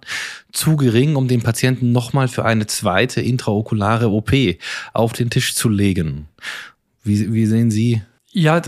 zu 0.52 0.76
gering, 0.76 1.16
um 1.16 1.28
den 1.28 1.42
Patienten 1.42 1.92
nochmal 1.92 2.28
für 2.28 2.44
eine 2.44 2.66
zweite 2.66 3.20
intraokulare 3.20 4.08
OP 4.08 4.32
auf 4.94 5.12
den 5.12 5.28
Tisch 5.28 5.54
zu 5.54 5.68
legen. 5.68 6.28
Wie, 7.02 7.32
wie 7.32 7.44
sehen 7.44 7.70
Sie 7.70 8.00
ja, 8.36 8.60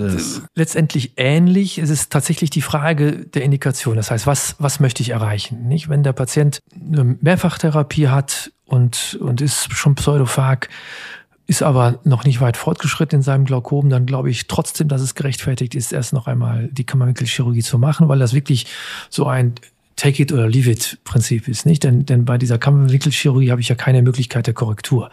letztendlich 0.54 1.14
ähnlich. 1.16 1.78
Es 1.78 1.90
ist 1.90 2.12
tatsächlich 2.12 2.50
die 2.50 2.62
Frage 2.62 3.26
der 3.26 3.42
Indikation. 3.42 3.96
Das 3.96 4.12
heißt, 4.12 4.25
was, 4.25 4.54
was 4.61 4.78
möchte 4.78 5.02
ich 5.02 5.11
erreichen? 5.11 5.66
Nicht, 5.66 5.88
wenn 5.88 6.04
der 6.04 6.12
Patient 6.12 6.61
eine 6.73 7.16
Mehrfachtherapie 7.20 8.06
hat 8.06 8.52
und, 8.64 9.18
und 9.20 9.40
ist 9.40 9.73
schon 9.73 9.96
pseudophag, 9.96 10.68
ist 11.49 11.64
aber 11.64 11.99
noch 12.04 12.25
nicht 12.25 12.40
weit 12.40 12.56
fortgeschritten 12.56 13.18
in 13.18 13.23
seinem 13.23 13.44
Glaukom, 13.44 13.88
dann 13.90 14.06
glaube 14.06 14.30
ich 14.30 14.46
trotzdem, 14.46 14.87
dass 14.87 15.02
es 15.02 15.16
gerechtfertigt 15.16 15.75
ist, 15.75 15.92
erst 15.92 16.12
noch 16.12 16.28
einmal 16.28 16.68
die 16.70 16.85
Kammerwinkelchirurgie 16.85 17.62
zu 17.62 17.76
machen, 17.78 18.08
weil 18.08 18.20
das 18.20 18.35
wirklich 18.35 18.66
so 19.11 19.26
ein 19.26 19.54
Take 19.96 20.23
it 20.23 20.32
or 20.32 20.46
leave 20.46 20.70
it 20.70 20.99
Prinzip 21.02 21.49
ist, 21.49 21.66
nicht? 21.66 21.82
Denn, 21.82 22.06
denn 22.06 22.25
bei 22.25 22.38
dieser 22.38 22.58
Kammerwinkelchirurgie 22.58 23.50
habe 23.50 23.61
ich 23.61 23.68
ja 23.68 23.75
keine 23.75 24.02
Möglichkeit 24.02 24.46
der 24.46 24.54
Korrektur. 24.54 25.11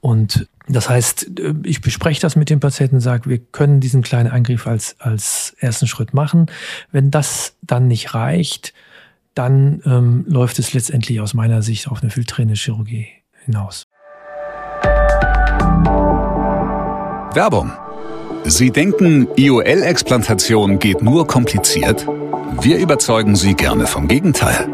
Und 0.00 0.48
das 0.68 0.88
heißt, 0.88 1.38
äh, 1.40 1.54
ich 1.64 1.80
bespreche 1.80 2.20
das 2.20 2.36
mit 2.36 2.50
dem 2.50 2.60
Patienten, 2.60 3.00
sage, 3.00 3.28
wir 3.28 3.38
können 3.38 3.80
diesen 3.80 4.02
kleinen 4.02 4.30
Eingriff 4.30 4.66
als, 4.66 4.96
als 4.98 5.54
ersten 5.58 5.86
Schritt 5.86 6.14
machen. 6.14 6.46
Wenn 6.90 7.10
das 7.10 7.56
dann 7.62 7.88
nicht 7.88 8.14
reicht, 8.14 8.72
dann 9.34 9.82
ähm, 9.84 10.24
läuft 10.26 10.58
es 10.58 10.72
letztendlich 10.72 11.20
aus 11.20 11.34
meiner 11.34 11.62
Sicht 11.62 11.88
auf 11.88 12.02
eine 12.02 12.10
filtrierende 12.10 12.54
Chirurgie 12.54 13.08
hinaus. 13.44 13.84
Werbung. 17.34 17.72
Sie 18.44 18.70
denken, 18.70 19.28
IOL-Explantation 19.36 20.78
geht 20.78 21.02
nur 21.02 21.26
kompliziert? 21.26 22.06
Wir 22.60 22.78
überzeugen 22.78 23.36
Sie 23.36 23.54
gerne 23.54 23.86
vom 23.86 24.08
Gegenteil. 24.08 24.68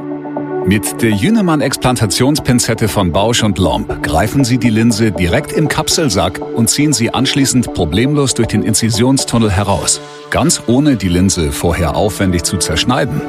Mit 0.67 1.01
der 1.01 1.11
Jünemann-Explantationspinzette 1.13 2.89
von 2.89 3.13
Bausch 3.13 3.45
und 3.45 3.57
Lomb 3.59 4.03
greifen 4.03 4.43
Sie 4.43 4.59
die 4.59 4.69
Linse 4.69 5.13
direkt 5.13 5.53
im 5.53 5.69
Kapselsack 5.69 6.41
und 6.41 6.69
ziehen 6.69 6.93
sie 6.93 7.15
anschließend 7.15 7.73
problemlos 7.73 8.35
durch 8.35 8.49
den 8.49 8.65
Inzisionstunnel 8.65 9.49
heraus. 9.49 10.01
Ganz 10.31 10.65
ohne 10.67 10.97
die 10.97 11.09
Linse 11.09 11.53
vorher 11.53 11.95
aufwendig 11.95 12.43
zu 12.43 12.57
zerschneiden. 12.57 13.23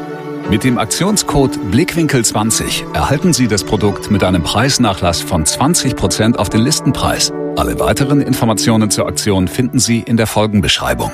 Mit 0.49 0.63
dem 0.63 0.79
Aktionscode 0.79 1.59
Blickwinkel20 1.71 2.95
erhalten 2.95 3.33
Sie 3.33 3.47
das 3.47 3.63
Produkt 3.63 4.09
mit 4.09 4.23
einem 4.23 4.41
Preisnachlass 4.41 5.21
von 5.21 5.45
20% 5.45 6.37
auf 6.37 6.49
den 6.49 6.61
Listenpreis. 6.61 7.31
Alle 7.55 7.79
weiteren 7.79 8.19
Informationen 8.19 8.89
zur 8.89 9.05
Aktion 9.05 9.47
finden 9.47 9.77
Sie 9.77 9.99
in 9.99 10.17
der 10.17 10.25
Folgenbeschreibung. 10.25 11.11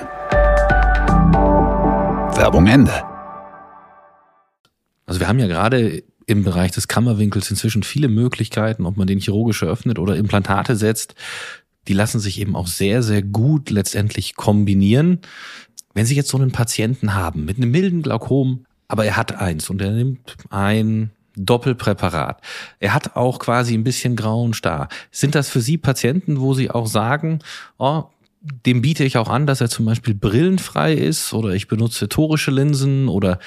Werbung 2.38 2.68
Ende. 2.68 3.04
Also 5.06 5.20
wir 5.20 5.28
haben 5.28 5.40
ja 5.40 5.48
gerade 5.48 6.04
im 6.28 6.44
Bereich 6.44 6.72
des 6.72 6.88
Kammerwinkels 6.88 7.50
inzwischen 7.50 7.84
viele 7.84 8.08
Möglichkeiten, 8.08 8.86
ob 8.86 8.98
man 8.98 9.08
den 9.08 9.20
chirurgisch 9.20 9.62
eröffnet 9.62 10.00
oder 10.00 10.16
Implantate 10.16 10.76
setzt. 10.76 11.16
Die 11.88 11.94
lassen 11.94 12.20
sich 12.20 12.40
eben 12.40 12.56
auch 12.56 12.68
sehr, 12.68 13.04
sehr 13.04 13.22
gut 13.22 13.70
letztendlich 13.70 14.36
kombinieren. 14.36 15.20
Wenn 15.94 16.06
Sie 16.06 16.16
jetzt 16.16 16.30
so 16.30 16.38
einen 16.38 16.52
Patienten 16.52 17.14
haben 17.14 17.46
mit 17.46 17.58
einem 17.58 17.72
milden 17.72 18.02
Glaukom, 18.02 18.66
aber 18.88 19.06
er 19.06 19.18
hat 19.18 19.40
eins 19.40 19.70
und 19.70 19.82
er 19.82 19.92
nimmt 19.92 20.36
ein 20.50 21.12
Doppelpräparat. 21.36 22.42
Er 22.80 22.94
hat 22.94 23.16
auch 23.16 23.40
quasi 23.40 23.74
ein 23.74 23.84
bisschen 23.84 24.16
grauen 24.16 24.54
Star. 24.54 24.88
Sind 25.12 25.36
das 25.36 25.50
für 25.50 25.62
Sie 25.62 25.78
Patienten, 25.78 26.40
wo 26.40 26.54
Sie 26.54 26.70
auch 26.70 26.88
sagen, 26.88 27.40
oh, 27.78 28.04
dem 28.66 28.82
biete 28.82 29.04
ich 29.04 29.18
auch 29.18 29.30
an, 29.30 29.48
dass 29.48 29.62
er 29.62 29.70
zum 29.70 29.86
Beispiel 29.86 30.14
brillenfrei 30.14 30.94
ist 30.94 31.34
oder 31.34 31.52
ich 31.54 31.68
benutze 31.68 32.10
torische 32.10 32.52
Linsen 32.52 33.08
oder 33.08 33.40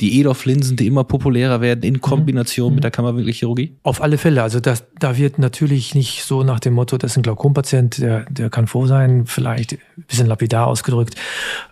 die 0.00 0.20
EDOF-Linsen, 0.20 0.76
die 0.76 0.86
immer 0.86 1.04
populärer 1.04 1.60
werden 1.60 1.82
in 1.82 2.00
Kombination 2.00 2.70
mhm. 2.70 2.74
mit 2.76 2.84
der 2.84 2.90
Kammerwinkelchirurgie? 2.90 3.76
Auf 3.82 4.02
alle 4.02 4.18
Fälle. 4.18 4.42
Also 4.42 4.60
das, 4.60 4.84
da 4.98 5.16
wird 5.16 5.38
natürlich 5.38 5.94
nicht 5.94 6.22
so 6.22 6.42
nach 6.42 6.60
dem 6.60 6.74
Motto, 6.74 6.98
das 6.98 7.12
ist 7.12 7.16
ein 7.16 7.22
Glaukompatient, 7.22 7.98
der, 7.98 8.26
der 8.30 8.50
kann 8.50 8.66
froh 8.66 8.86
sein, 8.86 9.26
vielleicht 9.26 9.72
ein 9.72 10.04
bisschen 10.06 10.26
lapidar 10.26 10.66
ausgedrückt. 10.66 11.14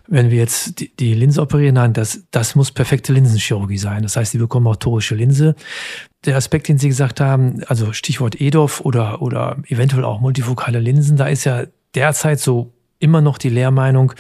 Wenn 0.07 0.31
wir 0.31 0.39
jetzt 0.39 0.81
die, 0.81 0.95
die 0.97 1.15
Linse 1.15 1.43
operieren, 1.43 1.75
nein, 1.75 1.93
das, 1.93 2.25
das 2.31 2.55
muss 2.55 2.73
perfekte 2.73 3.13
Linsenchirurgie 3.13 3.79
sein. 3.79 4.03
Das 4.03 4.17
heißt, 4.17 4.33
die 4.33 4.39
bekommen 4.39 4.67
auch 4.67 4.77
torische 4.77 5.15
Linse. 5.15 5.55
Der 6.25 6.37
Aspekt, 6.37 6.69
den 6.69 6.79
Sie 6.79 6.89
gesagt 6.89 7.21
haben, 7.21 7.63
also 7.67 7.93
Stichwort 7.93 8.41
EDOF 8.41 8.81
oder, 8.81 9.21
oder 9.21 9.59
eventuell 9.69 10.05
auch 10.05 10.21
multifokale 10.21 10.81
Linsen, 10.81 11.17
da 11.19 11.27
ist 11.27 11.45
ja 11.45 11.65
derzeit 11.95 12.41
so 12.41 12.74
immer 13.05 13.21
noch 13.21 13.37
die 13.37 13.51
Lehrmeinung, 13.51 14.15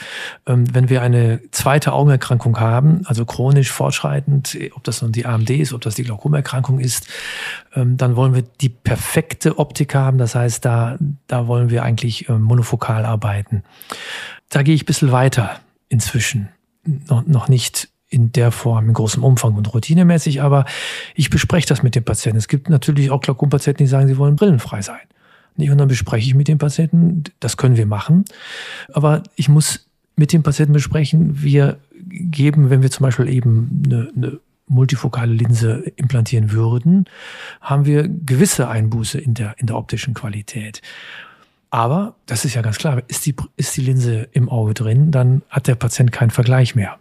ähm, 0.46 0.72
wenn 0.74 0.90
wir 0.90 1.00
eine 1.00 1.40
zweite 1.52 1.94
Augenerkrankung 1.94 2.60
haben, 2.60 3.00
also 3.06 3.24
chronisch 3.24 3.72
fortschreitend, 3.72 4.58
ob 4.74 4.84
das 4.84 5.00
nun 5.00 5.10
die 5.10 5.24
AMD 5.24 5.48
ist, 5.48 5.72
ob 5.72 5.80
das 5.80 5.94
die 5.94 6.02
Glaukomerkrankung 6.02 6.80
ist, 6.80 7.08
ähm, 7.74 7.96
dann 7.96 8.14
wollen 8.14 8.34
wir 8.34 8.42
die 8.42 8.68
perfekte 8.68 9.58
Optik 9.58 9.94
haben. 9.94 10.18
Das 10.18 10.34
heißt, 10.34 10.62
da, 10.66 10.98
da 11.26 11.46
wollen 11.46 11.70
wir 11.70 11.82
eigentlich 11.82 12.28
ähm, 12.28 12.42
monofokal 12.42 13.06
arbeiten. 13.06 13.62
Da 14.50 14.62
gehe 14.62 14.74
ich 14.74 14.82
ein 14.82 14.86
bisschen 14.86 15.12
weiter 15.12 15.60
inzwischen. 15.88 16.50
Noch, 16.84 17.26
noch 17.26 17.48
nicht 17.48 17.88
in 18.10 18.32
der 18.32 18.52
Form, 18.52 18.88
in 18.88 18.92
großem 18.92 19.24
Umfang 19.24 19.54
und 19.54 19.72
routinemäßig, 19.72 20.42
aber 20.42 20.66
ich 21.14 21.30
bespreche 21.30 21.66
das 21.66 21.82
mit 21.82 21.94
den 21.94 22.04
Patienten. 22.04 22.36
Es 22.36 22.48
gibt 22.48 22.68
natürlich 22.68 23.10
auch 23.10 23.22
Glaukompatienten, 23.22 23.86
die 23.86 23.90
sagen, 23.90 24.06
sie 24.06 24.18
wollen 24.18 24.36
brillenfrei 24.36 24.82
sein. 24.82 25.00
Und 25.56 25.78
dann 25.78 25.88
bespreche 25.88 26.26
ich 26.26 26.34
mit 26.34 26.48
dem 26.48 26.58
Patienten, 26.58 27.24
das 27.40 27.56
können 27.56 27.76
wir 27.76 27.86
machen. 27.86 28.24
Aber 28.92 29.22
ich 29.36 29.48
muss 29.48 29.88
mit 30.16 30.32
dem 30.32 30.42
Patienten 30.42 30.72
besprechen, 30.72 31.42
wir 31.42 31.78
geben, 32.08 32.70
wenn 32.70 32.82
wir 32.82 32.90
zum 32.90 33.04
Beispiel 33.04 33.28
eben 33.28 33.82
eine, 33.84 34.12
eine 34.16 34.40
multifokale 34.66 35.32
Linse 35.32 35.84
implantieren 35.96 36.52
würden, 36.52 37.04
haben 37.60 37.84
wir 37.84 38.08
gewisse 38.08 38.68
Einbuße 38.68 39.18
in 39.18 39.34
der, 39.34 39.54
in 39.58 39.66
der 39.66 39.76
optischen 39.76 40.14
Qualität. 40.14 40.80
Aber, 41.70 42.14
das 42.26 42.44
ist 42.44 42.54
ja 42.54 42.62
ganz 42.62 42.78
klar, 42.78 43.02
ist 43.08 43.26
die, 43.26 43.34
ist 43.56 43.76
die 43.76 43.80
Linse 43.80 44.28
im 44.32 44.48
Auge 44.48 44.74
drin, 44.74 45.10
dann 45.10 45.42
hat 45.50 45.66
der 45.66 45.74
Patient 45.74 46.12
keinen 46.12 46.30
Vergleich 46.30 46.74
mehr. 46.74 46.98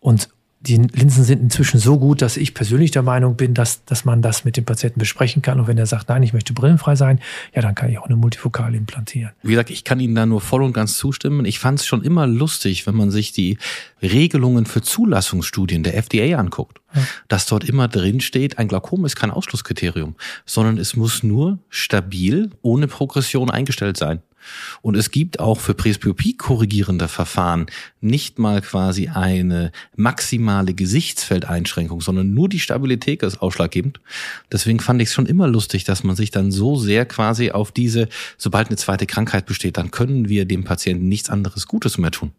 Und 0.00 0.28
die 0.66 0.76
Linsen 0.76 1.22
sind 1.24 1.40
inzwischen 1.40 1.78
so 1.78 1.98
gut, 1.98 2.22
dass 2.22 2.36
ich 2.36 2.52
persönlich 2.52 2.90
der 2.90 3.02
Meinung 3.02 3.36
bin, 3.36 3.54
dass, 3.54 3.84
dass 3.84 4.04
man 4.04 4.20
das 4.20 4.44
mit 4.44 4.56
dem 4.56 4.64
Patienten 4.64 4.98
besprechen 4.98 5.40
kann. 5.40 5.60
Und 5.60 5.68
wenn 5.68 5.78
er 5.78 5.86
sagt, 5.86 6.08
nein, 6.08 6.22
ich 6.22 6.32
möchte 6.32 6.52
brillenfrei 6.52 6.96
sein, 6.96 7.20
ja, 7.54 7.62
dann 7.62 7.74
kann 7.74 7.88
ich 7.88 7.98
auch 7.98 8.06
eine 8.06 8.16
Multifokale 8.16 8.76
implantieren. 8.76 9.30
Wie 9.42 9.50
gesagt, 9.50 9.70
ich 9.70 9.84
kann 9.84 10.00
Ihnen 10.00 10.14
da 10.14 10.26
nur 10.26 10.40
voll 10.40 10.62
und 10.62 10.72
ganz 10.72 10.96
zustimmen. 10.96 11.46
Ich 11.46 11.58
fand 11.58 11.78
es 11.80 11.86
schon 11.86 12.02
immer 12.02 12.26
lustig, 12.26 12.86
wenn 12.86 12.96
man 12.96 13.10
sich 13.10 13.32
die 13.32 13.58
Regelungen 14.02 14.66
für 14.66 14.82
Zulassungsstudien 14.82 15.82
der 15.82 15.96
FDA 15.96 16.38
anguckt, 16.38 16.80
ja. 16.94 17.02
dass 17.28 17.46
dort 17.46 17.64
immer 17.64 17.86
drin 17.88 18.20
steht, 18.20 18.58
ein 18.58 18.68
Glaukom 18.68 19.04
ist 19.04 19.16
kein 19.16 19.30
Ausschlusskriterium, 19.30 20.16
sondern 20.44 20.78
es 20.78 20.96
muss 20.96 21.22
nur 21.22 21.58
stabil, 21.68 22.50
ohne 22.62 22.88
Progression 22.88 23.50
eingestellt 23.50 23.96
sein. 23.96 24.20
Und 24.82 24.96
es 24.96 25.10
gibt 25.10 25.40
auch 25.40 25.60
für 25.60 25.74
Presbyopie 25.74 26.36
korrigierende 26.36 27.08
Verfahren 27.08 27.66
nicht 28.00 28.38
mal 28.38 28.60
quasi 28.60 29.08
eine 29.08 29.72
maximale 29.96 30.74
Gesichtsfeldeinschränkung, 30.74 32.00
sondern 32.00 32.34
nur 32.34 32.48
die 32.48 32.60
Stabilität 32.60 33.22
ist 33.22 33.38
ausschlaggebend. 33.38 34.00
Deswegen 34.52 34.80
fand 34.80 35.02
ich 35.02 35.08
es 35.08 35.14
schon 35.14 35.26
immer 35.26 35.48
lustig, 35.48 35.84
dass 35.84 36.04
man 36.04 36.16
sich 36.16 36.30
dann 36.30 36.52
so 36.52 36.76
sehr 36.76 37.06
quasi 37.06 37.50
auf 37.50 37.72
diese, 37.72 38.08
sobald 38.38 38.68
eine 38.68 38.76
zweite 38.76 39.06
Krankheit 39.06 39.46
besteht, 39.46 39.76
dann 39.76 39.90
können 39.90 40.28
wir 40.28 40.44
dem 40.44 40.64
Patienten 40.64 41.08
nichts 41.08 41.30
anderes 41.30 41.66
Gutes 41.66 41.98
mehr 41.98 42.10
tun. 42.10 42.32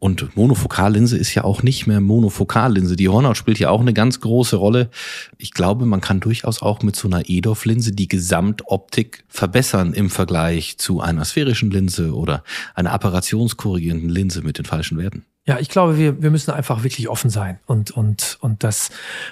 Und 0.00 0.36
Monofokallinse 0.36 1.16
ist 1.16 1.34
ja 1.34 1.44
auch 1.44 1.62
nicht 1.62 1.86
mehr 1.86 2.00
Monofokallinse. 2.00 2.94
Die 2.94 3.08
Hornhaut 3.08 3.36
spielt 3.36 3.58
ja 3.58 3.70
auch 3.70 3.80
eine 3.80 3.92
ganz 3.92 4.20
große 4.20 4.56
Rolle. 4.56 4.90
Ich 5.38 5.52
glaube, 5.52 5.86
man 5.86 6.00
kann 6.00 6.20
durchaus 6.20 6.62
auch 6.62 6.82
mit 6.82 6.94
so 6.94 7.08
einer 7.08 7.28
EDOF-Linse 7.28 7.92
die 7.92 8.06
Gesamtoptik 8.06 9.24
verbessern 9.28 9.94
im 9.94 10.08
Vergleich 10.10 10.78
zu 10.78 11.00
einer 11.00 11.24
sphärischen 11.24 11.70
Linse 11.70 12.14
oder 12.14 12.44
einer 12.74 12.92
apparationskorrigierenden 12.92 14.08
Linse 14.08 14.42
mit 14.42 14.58
den 14.58 14.64
falschen 14.64 14.98
Werten. 14.98 15.24
Ja, 15.46 15.58
ich 15.58 15.68
glaube, 15.68 15.96
wir, 15.96 16.22
wir 16.22 16.30
müssen 16.30 16.50
einfach 16.50 16.84
wirklich 16.84 17.08
offen 17.08 17.30
sein 17.30 17.58
und, 17.66 17.90
und, 17.90 18.36
und 18.40 18.62
das 18.62 18.90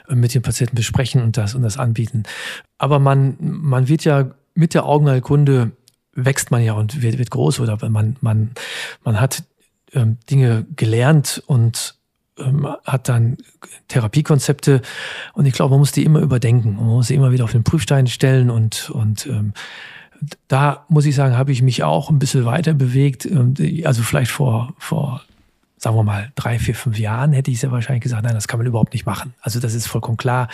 mit 0.08 0.34
den 0.34 0.42
Patienten 0.42 0.74
besprechen 0.74 1.22
und 1.22 1.36
das, 1.36 1.54
und 1.54 1.62
das 1.62 1.76
anbieten. 1.76 2.24
Aber 2.78 2.98
man, 2.98 3.36
man 3.38 3.88
wird 3.88 4.04
ja 4.04 4.30
mit 4.54 4.74
der 4.74 4.86
Augenheilkunde 4.86 5.72
wächst 6.16 6.50
man 6.50 6.62
ja 6.62 6.72
und 6.72 7.02
wird, 7.02 7.18
wird 7.18 7.30
groß 7.30 7.60
oder 7.60 7.78
man, 7.88 8.16
man, 8.20 8.50
man 9.04 9.20
hat 9.20 9.44
ähm, 9.96 10.18
Dinge 10.30 10.66
gelernt 10.76 11.42
und 11.46 11.96
ähm, 12.38 12.68
hat 12.84 13.08
dann 13.08 13.38
Therapiekonzepte 13.88 14.82
und 15.32 15.46
ich 15.46 15.54
glaube, 15.54 15.70
man 15.70 15.80
muss 15.80 15.92
die 15.92 16.04
immer 16.04 16.20
überdenken. 16.20 16.76
Man 16.76 16.86
muss 16.86 17.08
sie 17.08 17.14
immer 17.14 17.32
wieder 17.32 17.44
auf 17.44 17.52
den 17.52 17.64
Prüfstein 17.64 18.06
stellen 18.06 18.50
und, 18.50 18.90
und 18.90 19.26
ähm, 19.26 19.54
da 20.48 20.84
muss 20.88 21.06
ich 21.06 21.14
sagen, 21.14 21.36
habe 21.36 21.52
ich 21.52 21.62
mich 21.62 21.82
auch 21.82 22.10
ein 22.10 22.18
bisschen 22.18 22.44
weiter 22.44 22.74
bewegt. 22.74 23.28
Also 23.84 24.02
vielleicht 24.02 24.30
vor, 24.30 24.74
vor 24.78 25.22
sagen 25.78 25.96
wir 25.96 26.02
mal, 26.02 26.32
drei, 26.34 26.58
vier, 26.58 26.74
fünf 26.74 26.98
Jahren 26.98 27.32
hätte 27.32 27.50
ich 27.50 27.60
sehr 27.60 27.70
wahrscheinlich 27.70 28.02
gesagt, 28.02 28.24
nein, 28.24 28.34
das 28.34 28.48
kann 28.48 28.58
man 28.58 28.66
überhaupt 28.66 28.92
nicht 28.92 29.06
machen. 29.06 29.34
Also 29.40 29.60
das 29.60 29.74
ist 29.74 29.86
vollkommen 29.86 30.16
klar. 30.16 30.48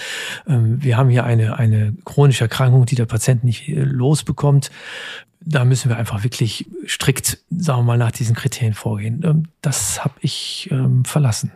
Ähm, 0.46 0.82
wir 0.82 0.96
haben 0.96 1.10
hier 1.10 1.24
eine, 1.24 1.58
eine 1.58 1.94
chronische 2.04 2.44
Erkrankung, 2.44 2.86
die 2.86 2.96
der 2.96 3.06
Patient 3.06 3.44
nicht 3.44 3.68
äh, 3.68 3.82
losbekommt 3.82 4.70
da 5.44 5.64
müssen 5.64 5.88
wir 5.88 5.96
einfach 5.96 6.22
wirklich 6.22 6.66
strikt, 6.86 7.38
sagen 7.50 7.80
wir 7.80 7.84
mal, 7.84 7.98
nach 7.98 8.12
diesen 8.12 8.34
Kriterien 8.34 8.74
vorgehen. 8.74 9.22
Ähm, 9.24 9.48
das 9.60 10.04
habe 10.04 10.14
ich 10.20 10.68
ähm, 10.70 11.04
verlassen. 11.04 11.52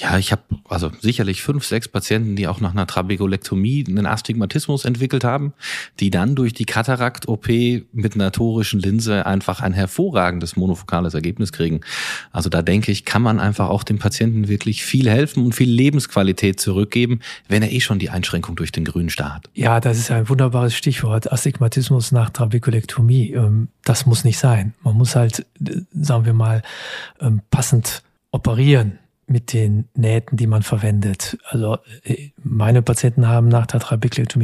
Ja, 0.00 0.16
ich 0.16 0.32
habe 0.32 0.42
also 0.68 0.90
sicherlich 1.00 1.42
fünf, 1.42 1.64
sechs 1.64 1.86
Patienten, 1.86 2.34
die 2.34 2.48
auch 2.48 2.60
nach 2.60 2.70
einer 2.70 2.86
Trabekulektomie 2.86 3.84
einen 3.86 4.06
Astigmatismus 4.06 4.86
entwickelt 4.86 5.24
haben, 5.24 5.52
die 5.98 6.10
dann 6.10 6.34
durch 6.34 6.54
die 6.54 6.64
Katarakt-OP 6.64 7.48
mit 7.92 8.14
einer 8.14 8.32
torischen 8.32 8.80
Linse 8.80 9.26
einfach 9.26 9.60
ein 9.60 9.74
hervorragendes 9.74 10.56
monofokales 10.56 11.12
Ergebnis 11.12 11.52
kriegen. 11.52 11.82
Also 12.32 12.48
da 12.48 12.62
denke 12.62 12.92
ich, 12.92 13.04
kann 13.04 13.20
man 13.20 13.38
einfach 13.40 13.68
auch 13.68 13.82
dem 13.82 13.98
Patienten 13.98 14.48
wirklich 14.48 14.84
viel 14.84 15.10
helfen 15.10 15.44
und 15.44 15.54
viel 15.54 15.70
Lebensqualität 15.70 16.60
zurückgeben, 16.60 17.20
wenn 17.48 17.62
er 17.62 17.70
eh 17.70 17.80
schon 17.80 17.98
die 17.98 18.08
Einschränkung 18.08 18.56
durch 18.56 18.72
den 18.72 18.86
grünen 18.86 19.10
Star 19.10 19.34
hat. 19.34 19.50
Ja, 19.54 19.80
das 19.80 19.98
ist 19.98 20.10
ein 20.10 20.30
wunderbares 20.30 20.74
Stichwort. 20.74 21.30
Astigmatismus 21.30 22.10
nach 22.10 22.30
Trabekulektomie. 22.30 23.32
Ähm, 23.32 23.68
das 23.84 24.06
muss 24.06 24.24
nicht 24.24 24.38
sein. 24.38 24.72
Man 24.82 24.96
muss 24.96 25.14
halt, 25.14 25.46
äh, 25.62 25.82
sagen 25.92 26.24
wir 26.24 26.32
mal, 26.32 26.62
ähm, 27.20 27.42
passend 27.50 28.02
operieren 28.30 28.99
mit 29.30 29.52
den 29.52 29.84
Nähten, 29.94 30.36
die 30.36 30.48
man 30.48 30.62
verwendet. 30.62 31.38
Also 31.48 31.78
äh, 32.02 32.30
meine 32.42 32.82
Patienten 32.82 33.28
haben 33.28 33.48
nach 33.48 33.66
der 33.66 33.80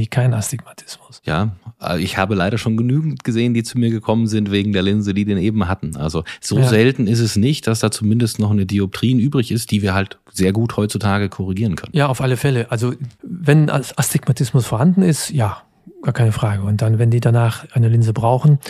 keinen 0.06 0.32
Astigmatismus. 0.32 1.20
Ja, 1.24 1.56
äh, 1.82 2.00
ich 2.00 2.16
habe 2.16 2.36
leider 2.36 2.56
schon 2.56 2.76
genügend 2.76 3.24
gesehen, 3.24 3.52
die 3.52 3.64
zu 3.64 3.78
mir 3.78 3.90
gekommen 3.90 4.28
sind 4.28 4.52
wegen 4.52 4.72
der 4.72 4.82
Linse, 4.82 5.12
die 5.12 5.24
den 5.24 5.38
eben 5.38 5.66
hatten. 5.66 5.96
Also 5.96 6.22
so 6.40 6.58
ja. 6.58 6.68
selten 6.68 7.08
ist 7.08 7.18
es 7.18 7.34
nicht, 7.36 7.66
dass 7.66 7.80
da 7.80 7.90
zumindest 7.90 8.38
noch 8.38 8.52
eine 8.52 8.64
Dioptrien 8.64 9.18
übrig 9.18 9.50
ist, 9.50 9.72
die 9.72 9.82
wir 9.82 9.92
halt 9.92 10.18
sehr 10.32 10.52
gut 10.52 10.76
heutzutage 10.76 11.28
korrigieren 11.28 11.74
können. 11.74 11.92
Ja, 11.94 12.06
auf 12.06 12.20
alle 12.20 12.36
Fälle. 12.36 12.70
Also 12.70 12.94
wenn 13.22 13.68
Astigmatismus 13.68 14.66
vorhanden 14.66 15.02
ist, 15.02 15.30
ja, 15.30 15.62
gar 16.06 16.14
keine 16.14 16.32
Frage. 16.32 16.62
Und 16.62 16.82
dann, 16.82 16.98
wenn 16.98 17.10
die 17.10 17.20
danach 17.20 17.66
eine 17.72 17.88
Linse 17.88 18.12
brauchen, 18.12 18.60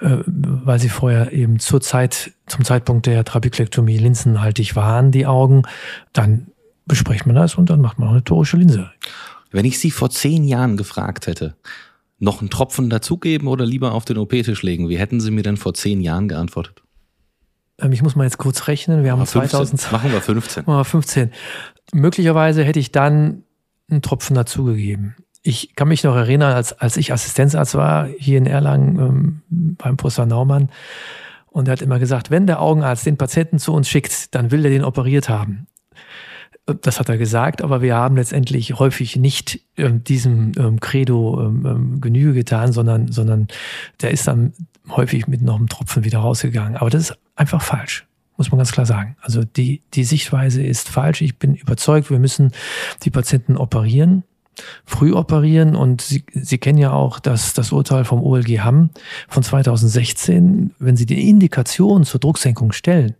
äh, 0.00 0.18
weil 0.26 0.80
sie 0.80 0.88
vorher 0.88 1.32
eben 1.32 1.60
zur 1.60 1.80
Zeit, 1.80 2.32
zum 2.46 2.64
Zeitpunkt 2.64 3.06
der 3.06 3.24
Trabekulektomie 3.24 3.96
linsenhaltig 3.96 4.74
waren, 4.74 5.12
die 5.12 5.26
Augen, 5.26 5.62
dann 6.12 6.48
bespricht 6.86 7.26
man 7.26 7.36
das 7.36 7.54
und 7.54 7.70
dann 7.70 7.80
macht 7.80 7.98
man 7.98 8.08
auch 8.08 8.12
eine 8.12 8.24
torische 8.24 8.56
Linse. 8.56 8.90
Wenn 9.52 9.64
ich 9.64 9.78
Sie 9.78 9.92
vor 9.92 10.10
zehn 10.10 10.44
Jahren 10.44 10.76
gefragt 10.76 11.28
hätte, 11.28 11.54
noch 12.18 12.40
einen 12.40 12.50
Tropfen 12.50 12.90
dazugeben 12.90 13.46
oder 13.46 13.64
lieber 13.64 13.92
auf 13.92 14.04
den 14.04 14.18
OP-Tisch 14.18 14.62
legen, 14.62 14.88
wie 14.88 14.98
hätten 14.98 15.20
Sie 15.20 15.30
mir 15.30 15.42
denn 15.42 15.56
vor 15.56 15.74
zehn 15.74 16.00
Jahren 16.00 16.28
geantwortet? 16.28 16.82
Ähm, 17.78 17.92
ich 17.92 18.02
muss 18.02 18.16
mal 18.16 18.24
jetzt 18.24 18.38
kurz 18.38 18.66
rechnen. 18.66 19.04
Wir 19.04 19.12
haben 19.12 19.24
2000. 19.24 19.92
Machen 19.92 20.10
wir 20.10 20.20
15. 20.20 20.64
Machen 20.66 20.78
wir 20.78 20.84
15. 20.84 21.30
Möglicherweise 21.92 22.64
hätte 22.64 22.80
ich 22.80 22.90
dann 22.90 23.44
einen 23.88 24.02
Tropfen 24.02 24.34
dazugegeben. 24.34 25.14
Ich 25.42 25.74
kann 25.74 25.88
mich 25.88 26.04
noch 26.04 26.14
erinnern, 26.14 26.52
als, 26.52 26.72
als 26.72 26.96
ich 26.96 27.12
Assistenzarzt 27.12 27.74
war, 27.74 28.06
hier 28.18 28.38
in 28.38 28.46
Erlangen 28.46 28.98
ähm, 28.98 29.40
beim 29.48 29.96
Professor 29.96 30.26
Naumann, 30.26 30.70
und 31.50 31.68
er 31.68 31.72
hat 31.72 31.82
immer 31.82 31.98
gesagt, 31.98 32.30
wenn 32.30 32.46
der 32.46 32.62
Augenarzt 32.62 33.04
den 33.04 33.16
Patienten 33.16 33.58
zu 33.58 33.74
uns 33.74 33.88
schickt, 33.88 34.34
dann 34.34 34.50
will 34.50 34.64
er 34.64 34.70
den 34.70 34.84
operiert 34.84 35.28
haben. 35.28 35.66
Das 36.82 37.00
hat 37.00 37.08
er 37.08 37.18
gesagt, 37.18 37.62
aber 37.62 37.82
wir 37.82 37.96
haben 37.96 38.16
letztendlich 38.16 38.78
häufig 38.78 39.16
nicht 39.16 39.60
ähm, 39.76 40.04
diesem 40.04 40.52
ähm, 40.56 40.78
Credo 40.78 41.40
ähm, 41.40 41.66
ähm, 41.66 42.00
Genüge 42.00 42.34
getan, 42.34 42.72
sondern, 42.72 43.10
sondern 43.10 43.48
der 44.00 44.12
ist 44.12 44.28
dann 44.28 44.52
häufig 44.88 45.26
mit 45.26 45.42
noch 45.42 45.56
einem 45.56 45.68
Tropfen 45.68 46.04
wieder 46.04 46.20
rausgegangen. 46.20 46.76
Aber 46.76 46.90
das 46.90 47.10
ist 47.10 47.18
einfach 47.34 47.62
falsch, 47.62 48.06
muss 48.36 48.52
man 48.52 48.58
ganz 48.58 48.70
klar 48.70 48.86
sagen. 48.86 49.16
Also 49.20 49.42
die, 49.42 49.82
die 49.94 50.04
Sichtweise 50.04 50.62
ist 50.62 50.88
falsch. 50.88 51.22
Ich 51.22 51.38
bin 51.38 51.56
überzeugt, 51.56 52.10
wir 52.10 52.20
müssen 52.20 52.52
die 53.02 53.10
Patienten 53.10 53.56
operieren 53.56 54.22
früh 54.84 55.12
operieren 55.12 55.76
und 55.76 56.00
Sie, 56.00 56.24
Sie 56.32 56.58
kennen 56.58 56.78
ja 56.78 56.92
auch 56.92 57.18
das, 57.18 57.54
das 57.54 57.72
Urteil 57.72 58.04
vom 58.04 58.22
OLG 58.22 58.60
Hamm 58.60 58.90
von 59.28 59.42
2016, 59.42 60.74
wenn 60.78 60.96
Sie 60.96 61.06
die 61.06 61.28
Indikation 61.28 62.04
zur 62.04 62.20
Drucksenkung 62.20 62.72
stellen 62.72 63.14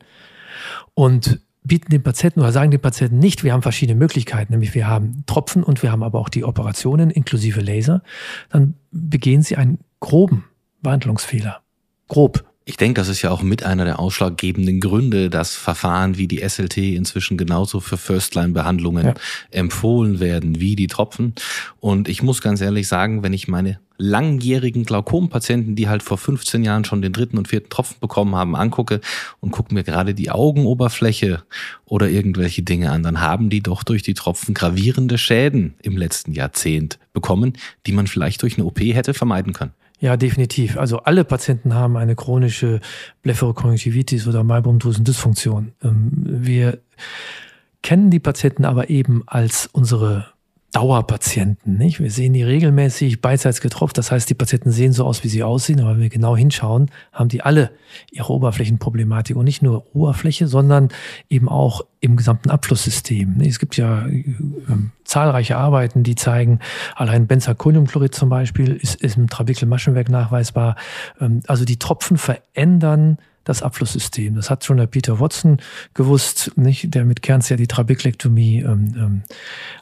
und 0.95 1.41
bieten 1.63 1.91
den 1.91 2.03
Patienten 2.03 2.41
oder 2.41 2.53
sagen 2.53 2.71
den 2.71 2.81
Patienten 2.81 3.19
nicht, 3.19 3.45
wir 3.45 3.53
haben 3.53 3.63
verschiedene 3.63 3.99
Möglichkeiten, 3.99 4.53
nämlich 4.53 4.75
wir 4.75 4.87
haben 4.87 5.25
Tropfen 5.27 5.63
und 5.63 5.83
wir 5.83 5.93
haben 5.93 6.03
aber 6.03 6.19
auch 6.19 6.29
die 6.29 6.45
Operationen 6.45 7.11
inklusive 7.11 7.61
Laser, 7.61 8.03
dann 8.51 8.75
begehen 8.91 9.43
sie 9.43 9.57
einen 9.57 9.79
groben 10.01 10.45
Behandlungsfehler. 10.83 11.61
Grob. 12.09 12.50
Ich 12.71 12.77
denke, 12.77 13.01
das 13.01 13.09
ist 13.09 13.23
ja 13.23 13.33
auch 13.33 13.43
mit 13.43 13.65
einer 13.65 13.85
der 13.85 13.99
ausschlaggebenden 13.99 14.79
Gründe, 14.79 15.29
dass 15.29 15.57
Verfahren 15.57 16.17
wie 16.19 16.29
die 16.29 16.49
SLT 16.49 16.77
inzwischen 16.77 17.37
genauso 17.37 17.81
für 17.81 17.97
First-Line-Behandlungen 17.97 19.07
ja. 19.07 19.15
empfohlen 19.51 20.21
werden 20.21 20.61
wie 20.61 20.77
die 20.77 20.87
Tropfen. 20.87 21.35
Und 21.81 22.09
ich 22.09 22.23
muss 22.23 22.41
ganz 22.43 22.61
ehrlich 22.61 22.87
sagen, 22.87 23.25
wenn 23.25 23.33
ich 23.33 23.49
meine 23.49 23.81
langjährigen 23.99 24.85
Glaukompatienten, 24.85 25.75
die 25.75 25.89
halt 25.89 26.05
vor 26.05 26.17
15 26.17 26.63
Jahren 26.63 26.85
schon 26.85 27.03
den 27.03 27.13
dritten 27.13 27.39
und 27.39 27.49
vierten 27.49 27.71
Tropfen 27.71 27.97
bekommen 27.99 28.37
haben, 28.37 28.55
angucke 28.55 29.01
und 29.41 29.51
gucke 29.51 29.75
mir 29.75 29.83
gerade 29.83 30.15
die 30.15 30.31
Augenoberfläche 30.31 31.43
oder 31.87 32.09
irgendwelche 32.09 32.63
Dinge 32.63 32.93
an, 32.93 33.03
dann 33.03 33.21
haben 33.21 33.51
die 33.51 33.65
doch 33.65 33.83
durch 33.83 34.05
die 34.05 34.15
Tropfen 34.15 34.55
gravierende 34.55 35.19
Schäden 35.19 35.75
im 35.83 35.97
letzten 35.97 36.35
Jahrzehnt 36.35 37.01
bekommen, 37.13 37.55
die 37.89 37.93
man 37.93 38.07
vielleicht 38.07 38.43
durch 38.43 38.59
eine 38.59 38.65
OP 38.65 38.79
hätte 38.79 39.13
vermeiden 39.13 39.55
können. 39.55 39.73
Ja, 40.01 40.17
definitiv. 40.17 40.79
Also 40.79 41.01
alle 41.01 41.25
Patienten 41.25 41.75
haben 41.75 41.99
eine 41.99 42.17
chronische 42.17 42.81
Blepharokonjunktivitis 43.23 44.27
oder 44.27 44.43
Meiboldrüsendysfunktion. 44.43 45.73
Ähm, 45.85 46.11
wir 46.25 46.79
kennen 47.83 48.11
die 48.11 48.19
Patienten 48.19 48.65
aber 48.65 48.89
eben 48.89 49.23
als 49.27 49.69
unsere 49.71 50.27
Dauerpatienten. 50.73 51.77
Nicht? 51.77 52.01
Wir 52.01 52.11
sehen 52.11 52.33
die 52.33 52.45
regelmäßig 52.45 53.21
beidseits 53.21 53.61
getroffen. 53.61 53.95
Das 53.97 54.13
heißt, 54.13 54.31
die 54.31 54.35
Patienten 54.35 54.71
sehen 54.71 54.93
so 54.93 55.05
aus, 55.05 55.25
wie 55.25 55.29
sie 55.29 55.43
aussehen. 55.43 55.81
Aber 55.81 55.95
wenn 55.95 56.01
wir 56.01 56.09
genau 56.09 56.37
hinschauen, 56.37 56.91
haben 57.13 57.29
die 57.29 57.43
alle 57.43 57.71
ihre 58.13 58.33
Oberflächenproblematik. 58.33 59.37
Und 59.37 59.47
nicht 59.47 59.63
nur 59.63 59.95
Oberfläche, 59.95 60.47
sondern 60.47 60.89
eben 61.29 61.49
auch 61.49 61.83
im 62.01 62.17
gesamten 62.17 62.51
Abflusssystem. 62.51 63.41
Es 63.41 63.59
gibt 63.59 63.77
ja 63.77 64.07
äh, 64.07 64.25
zahlreiche 65.05 65.57
Arbeiten, 65.57 66.03
die 66.03 66.15
zeigen, 66.15 66.61
allein 66.95 67.27
Benzalkoniumchlorid 67.27 68.15
zum 68.15 68.29
Beispiel 68.29 68.75
ist, 68.77 69.03
ist 69.03 69.17
im 69.17 69.29
Trabekelmaschenwerk 69.29 70.09
nachweisbar. 70.09 70.77
Ähm, 71.21 71.41
also 71.47 71.65
die 71.65 71.79
Tropfen 71.79 72.17
verändern 72.17 73.19
das 73.45 73.63
Abflusssystem. 73.63 74.35
Das 74.35 74.51
hat 74.51 74.65
schon 74.65 74.77
der 74.77 74.87
Peter 74.87 75.19
Watson 75.19 75.59
gewusst, 75.95 76.53
nicht, 76.57 76.95
der 76.95 77.05
mit 77.05 77.23
Kerns 77.23 77.49
ja 77.49 77.57
die 77.57 77.67
Trabekelektomie 77.67 78.61
ähm, 78.61 78.95
ähm, 78.97 79.23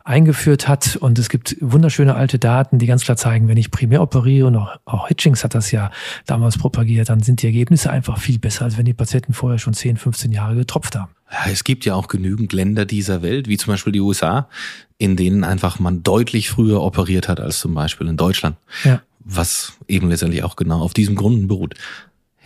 eingeführt 0.05 0.69
hat. 0.69 0.97
Und 0.97 1.19
es 1.19 1.29
gibt 1.29 1.57
wunderschöne 1.61 2.15
alte 2.15 2.39
Daten, 2.39 2.79
die 2.79 2.87
ganz 2.87 3.05
klar 3.05 3.17
zeigen, 3.17 3.49
wenn 3.49 3.57
ich 3.57 3.71
primär 3.71 4.03
operiere, 4.03 4.47
und 4.47 4.57
auch, 4.57 4.77
auch 4.85 5.09
Hitchings 5.09 5.45
hat 5.45 5.55
das 5.55 5.71
ja 5.71 5.91
damals 6.27 6.59
propagiert, 6.59 7.09
dann 7.09 7.21
sind 7.21 7.43
die 7.43 7.47
Ergebnisse 7.47 7.91
einfach 7.91 8.19
viel 8.19 8.39
besser, 8.39 8.65
als 8.65 8.79
wenn 8.79 8.85
die 8.85 8.95
Patienten 8.95 9.33
vorher 9.33 9.59
schon 9.59 9.75
10, 9.75 9.97
15 9.97 10.33
Jahre 10.33 10.55
getropft 10.55 10.97
haben. 10.97 11.11
Ja, 11.31 11.51
es 11.53 11.65
gibt 11.65 11.85
ja 11.85 11.95
auch 11.95 12.09
genügend 12.09 12.53
Länder 12.53 12.87
dieser 12.87 13.23
Welt, 13.23 13.49
wie 13.49 13.59
zum 13.59 13.73
Beispiel 13.73 13.93
die 13.93 14.01
USA, 14.01 14.49
in 14.97 15.17
denen 15.17 15.45
einfach 15.45 15.79
man 15.79 16.03
deutlich 16.03 16.49
früher 16.49 16.81
operiert 16.81 17.29
hat 17.29 17.41
als 17.41 17.61
zum 17.61 17.75
Beispiel 17.75 18.09
in 18.09 18.17
Deutschland. 18.17 18.57
Ja. 18.85 19.03
Was 19.21 19.75
eben 19.89 20.09
letztendlich 20.09 20.43
auch 20.43 20.57
genau 20.57 20.81
auf 20.81 20.95
diesem 20.95 21.15
Gründen 21.15 21.49
beruht. 21.49 21.75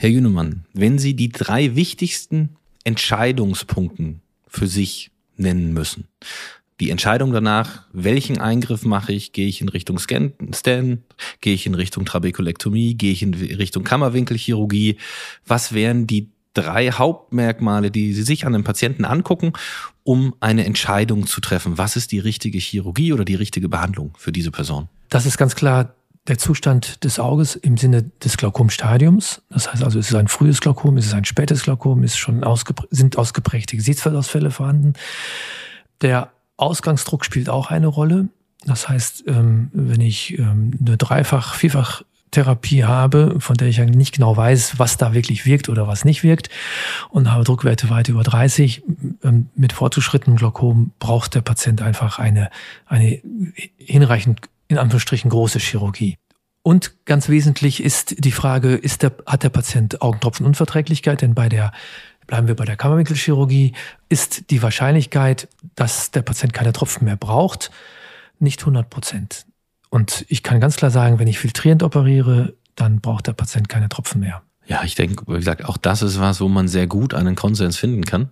Herr 0.02 0.10
Jünemann, 0.10 0.64
wenn 0.74 0.98
Sie 0.98 1.14
die 1.14 1.28
drei 1.28 1.76
wichtigsten 1.76 2.56
Entscheidungspunkten 2.82 4.20
für 4.48 4.66
sich 4.66 5.12
nennen 5.36 5.72
müssen, 5.72 6.08
die 6.80 6.90
Entscheidung 6.90 7.32
danach, 7.32 7.84
welchen 7.92 8.40
Eingriff 8.40 8.84
mache 8.84 9.12
ich, 9.12 9.30
gehe 9.30 9.46
ich 9.46 9.60
in 9.60 9.68
Richtung 9.68 10.00
Scan, 10.00 10.32
Scan 10.52 11.04
gehe 11.40 11.54
ich 11.54 11.66
in 11.66 11.76
Richtung 11.76 12.04
Trabekulektomie, 12.04 12.94
gehe 12.94 13.12
ich 13.12 13.22
in 13.22 13.32
Richtung 13.32 13.84
Kammerwinkelchirurgie, 13.84 14.96
was 15.46 15.72
wären 15.72 16.08
die 16.08 16.30
drei 16.52 16.90
Hauptmerkmale, 16.90 17.92
die 17.92 18.12
Sie 18.12 18.24
sich 18.24 18.44
an 18.44 18.56
einem 18.56 18.64
Patienten 18.64 19.04
angucken, 19.04 19.52
um 20.02 20.34
eine 20.40 20.64
Entscheidung 20.64 21.28
zu 21.28 21.40
treffen? 21.40 21.78
Was 21.78 21.94
ist 21.94 22.10
die 22.10 22.18
richtige 22.18 22.58
Chirurgie 22.58 23.12
oder 23.12 23.24
die 23.24 23.36
richtige 23.36 23.68
Behandlung 23.68 24.14
für 24.18 24.32
diese 24.32 24.50
Person? 24.50 24.88
Das 25.10 25.26
ist 25.26 25.38
ganz 25.38 25.54
klar 25.54 25.94
der 26.28 26.38
Zustand 26.38 27.02
des 27.04 27.18
Auges 27.18 27.56
im 27.56 27.76
Sinne 27.76 28.04
des 28.22 28.36
Glaukomstadiums. 28.36 29.42
Das 29.50 29.72
heißt 29.72 29.82
also, 29.82 29.98
ist 29.98 30.10
es 30.10 30.14
ein 30.14 30.28
frühes 30.28 30.60
Glaukom, 30.60 30.96
ist 30.96 31.06
es 31.06 31.14
ein 31.14 31.24
spätes 31.24 31.64
Glaukom, 31.64 32.04
ist 32.04 32.16
schon 32.16 32.44
ausgeprä 32.44 32.86
sind 32.90 33.18
ausgeprägte 33.18 33.76
Gesichtsfeldausfälle 33.76 34.50
vorhanden. 34.50 34.92
Der 36.00 36.30
Ausgangsdruck 36.56 37.24
spielt 37.24 37.48
auch 37.48 37.70
eine 37.70 37.88
Rolle. 37.88 38.28
Das 38.64 38.88
heißt, 38.88 39.24
ähm, 39.26 39.70
wenn 39.72 40.00
ich 40.00 40.38
ähm, 40.38 40.78
eine 40.80 40.96
Dreifach-, 40.96 41.54
Vierfach- 41.54 42.04
Therapie 42.32 42.84
habe, 42.84 43.36
von 43.38 43.56
der 43.56 43.68
ich 43.68 43.80
eigentlich 43.80 43.96
nicht 43.96 44.14
genau 44.14 44.36
weiß, 44.36 44.78
was 44.78 44.96
da 44.96 45.14
wirklich 45.14 45.46
wirkt 45.46 45.68
oder 45.68 45.86
was 45.86 46.04
nicht 46.04 46.24
wirkt 46.24 46.48
und 47.10 47.30
habe 47.30 47.44
Druckwerte 47.44 47.90
weit 47.90 48.08
über 48.08 48.22
30. 48.22 48.82
Ähm, 49.22 49.48
mit 49.54 49.72
fortgeschrittenem 49.72 50.36
Glaukom 50.36 50.92
braucht 50.98 51.34
der 51.34 51.42
Patient 51.42 51.82
einfach 51.82 52.18
eine, 52.18 52.50
eine 52.86 53.20
hinreichend 53.76 54.40
in 54.68 54.78
Anführungsstrichen 54.78 55.30
große 55.30 55.58
Chirurgie. 55.58 56.18
Und 56.62 57.04
ganz 57.06 57.28
wesentlich 57.28 57.82
ist 57.82 58.24
die 58.24 58.30
Frage, 58.30 58.74
ist 58.74 59.02
der, 59.02 59.12
hat 59.26 59.42
der 59.42 59.48
Patient 59.48 60.00
Augentropfenunverträglichkeit? 60.00 61.20
Denn 61.20 61.34
bei 61.34 61.48
der, 61.48 61.72
bleiben 62.26 62.46
wir 62.46 62.54
bei 62.54 62.64
der 62.64 62.76
Kammerwinkelchirurgie, 62.76 63.72
ist 64.08 64.50
die 64.50 64.62
Wahrscheinlichkeit, 64.62 65.48
dass 65.74 66.12
der 66.12 66.22
Patient 66.22 66.52
keine 66.52 66.72
Tropfen 66.72 67.04
mehr 67.04 67.16
braucht, 67.16 67.70
nicht 68.38 68.60
100 68.60 68.88
Prozent. 68.88 69.46
Und 69.90 70.24
ich 70.28 70.42
kann 70.42 70.60
ganz 70.60 70.76
klar 70.76 70.90
sagen, 70.90 71.18
wenn 71.18 71.28
ich 71.28 71.38
filtrierend 71.38 71.82
operiere, 71.82 72.54
dann 72.76 73.00
braucht 73.00 73.26
der 73.26 73.32
Patient 73.32 73.68
keine 73.68 73.88
Tropfen 73.88 74.20
mehr. 74.20 74.42
Ja, 74.66 74.84
ich 74.84 74.94
denke, 74.94 75.26
wie 75.26 75.36
gesagt, 75.36 75.64
auch 75.64 75.76
das 75.76 76.02
ist 76.02 76.20
was, 76.20 76.40
wo 76.40 76.48
man 76.48 76.68
sehr 76.68 76.86
gut 76.86 77.12
einen 77.12 77.34
Konsens 77.34 77.76
finden 77.76 78.04
kann. 78.04 78.30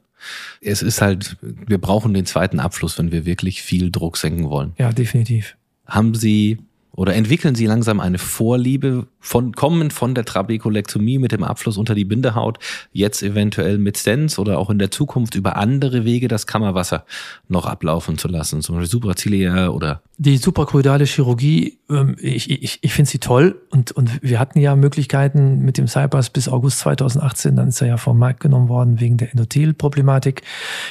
Es 0.60 0.82
ist 0.82 1.00
halt, 1.02 1.36
wir 1.40 1.78
brauchen 1.78 2.14
den 2.14 2.26
zweiten 2.26 2.60
Abfluss, 2.60 2.96
wenn 2.98 3.10
wir 3.10 3.24
wirklich 3.24 3.62
viel 3.62 3.90
Druck 3.90 4.16
senken 4.16 4.48
wollen. 4.48 4.72
Ja, 4.78 4.92
definitiv 4.92 5.56
haben 5.90 6.14
Sie 6.14 6.58
oder 6.92 7.14
entwickeln 7.14 7.54
Sie 7.54 7.66
langsam 7.66 8.00
eine 8.00 8.18
Vorliebe 8.18 9.06
von 9.20 9.52
kommen 9.52 9.90
von 9.90 10.14
der 10.14 10.24
Trabekulektomie 10.24 11.18
mit 11.18 11.32
dem 11.32 11.44
Abfluss 11.44 11.76
unter 11.76 11.94
die 11.94 12.04
Bindehaut, 12.04 12.58
jetzt 12.92 13.22
eventuell 13.22 13.78
mit 13.78 13.98
Stents 13.98 14.38
oder 14.38 14.58
auch 14.58 14.70
in 14.70 14.78
der 14.78 14.90
Zukunft 14.90 15.34
über 15.34 15.56
andere 15.56 16.04
Wege 16.04 16.28
das 16.28 16.46
Kammerwasser 16.46 17.04
noch 17.48 17.66
ablaufen 17.66 18.18
zu 18.18 18.28
lassen, 18.28 18.62
zum 18.62 18.76
Beispiel 18.76 18.90
supraciliär 18.90 19.74
oder 19.74 20.02
die 20.22 20.36
suprachoroidale 20.36 21.06
Chirurgie, 21.06 21.78
ähm, 21.88 22.14
ich, 22.20 22.50
ich, 22.50 22.78
ich 22.82 22.92
finde 22.92 23.10
sie 23.10 23.20
toll 23.20 23.62
und, 23.70 23.92
und 23.92 24.22
wir 24.22 24.38
hatten 24.38 24.60
ja 24.60 24.76
Möglichkeiten 24.76 25.60
mit 25.60 25.78
dem 25.78 25.88
Cybers 25.88 26.28
bis 26.28 26.46
August 26.46 26.80
2018, 26.80 27.56
dann 27.56 27.68
ist 27.68 27.80
er 27.80 27.88
ja 27.88 27.96
vom 27.96 28.18
Markt 28.18 28.40
genommen 28.40 28.68
worden 28.68 29.00
wegen 29.00 29.16
der 29.16 29.30
Endothelproblematik. 29.30 30.42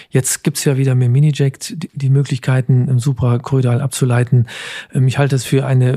Jetzt 0.10 0.44
gibt's 0.44 0.66
ja 0.66 0.78
wieder 0.78 0.96
mit 0.96 1.12
Miniject 1.12 1.84
die, 1.84 1.92
die 1.94 2.10
Möglichkeiten, 2.10 2.88
im 2.88 2.98
suprachoroidal 2.98 3.82
abzuleiten. 3.82 4.48
Ähm, 4.96 5.08
ich 5.08 5.20
halte 5.20 5.36
es 5.36 5.46
für 5.46 5.64
eine 5.64 5.89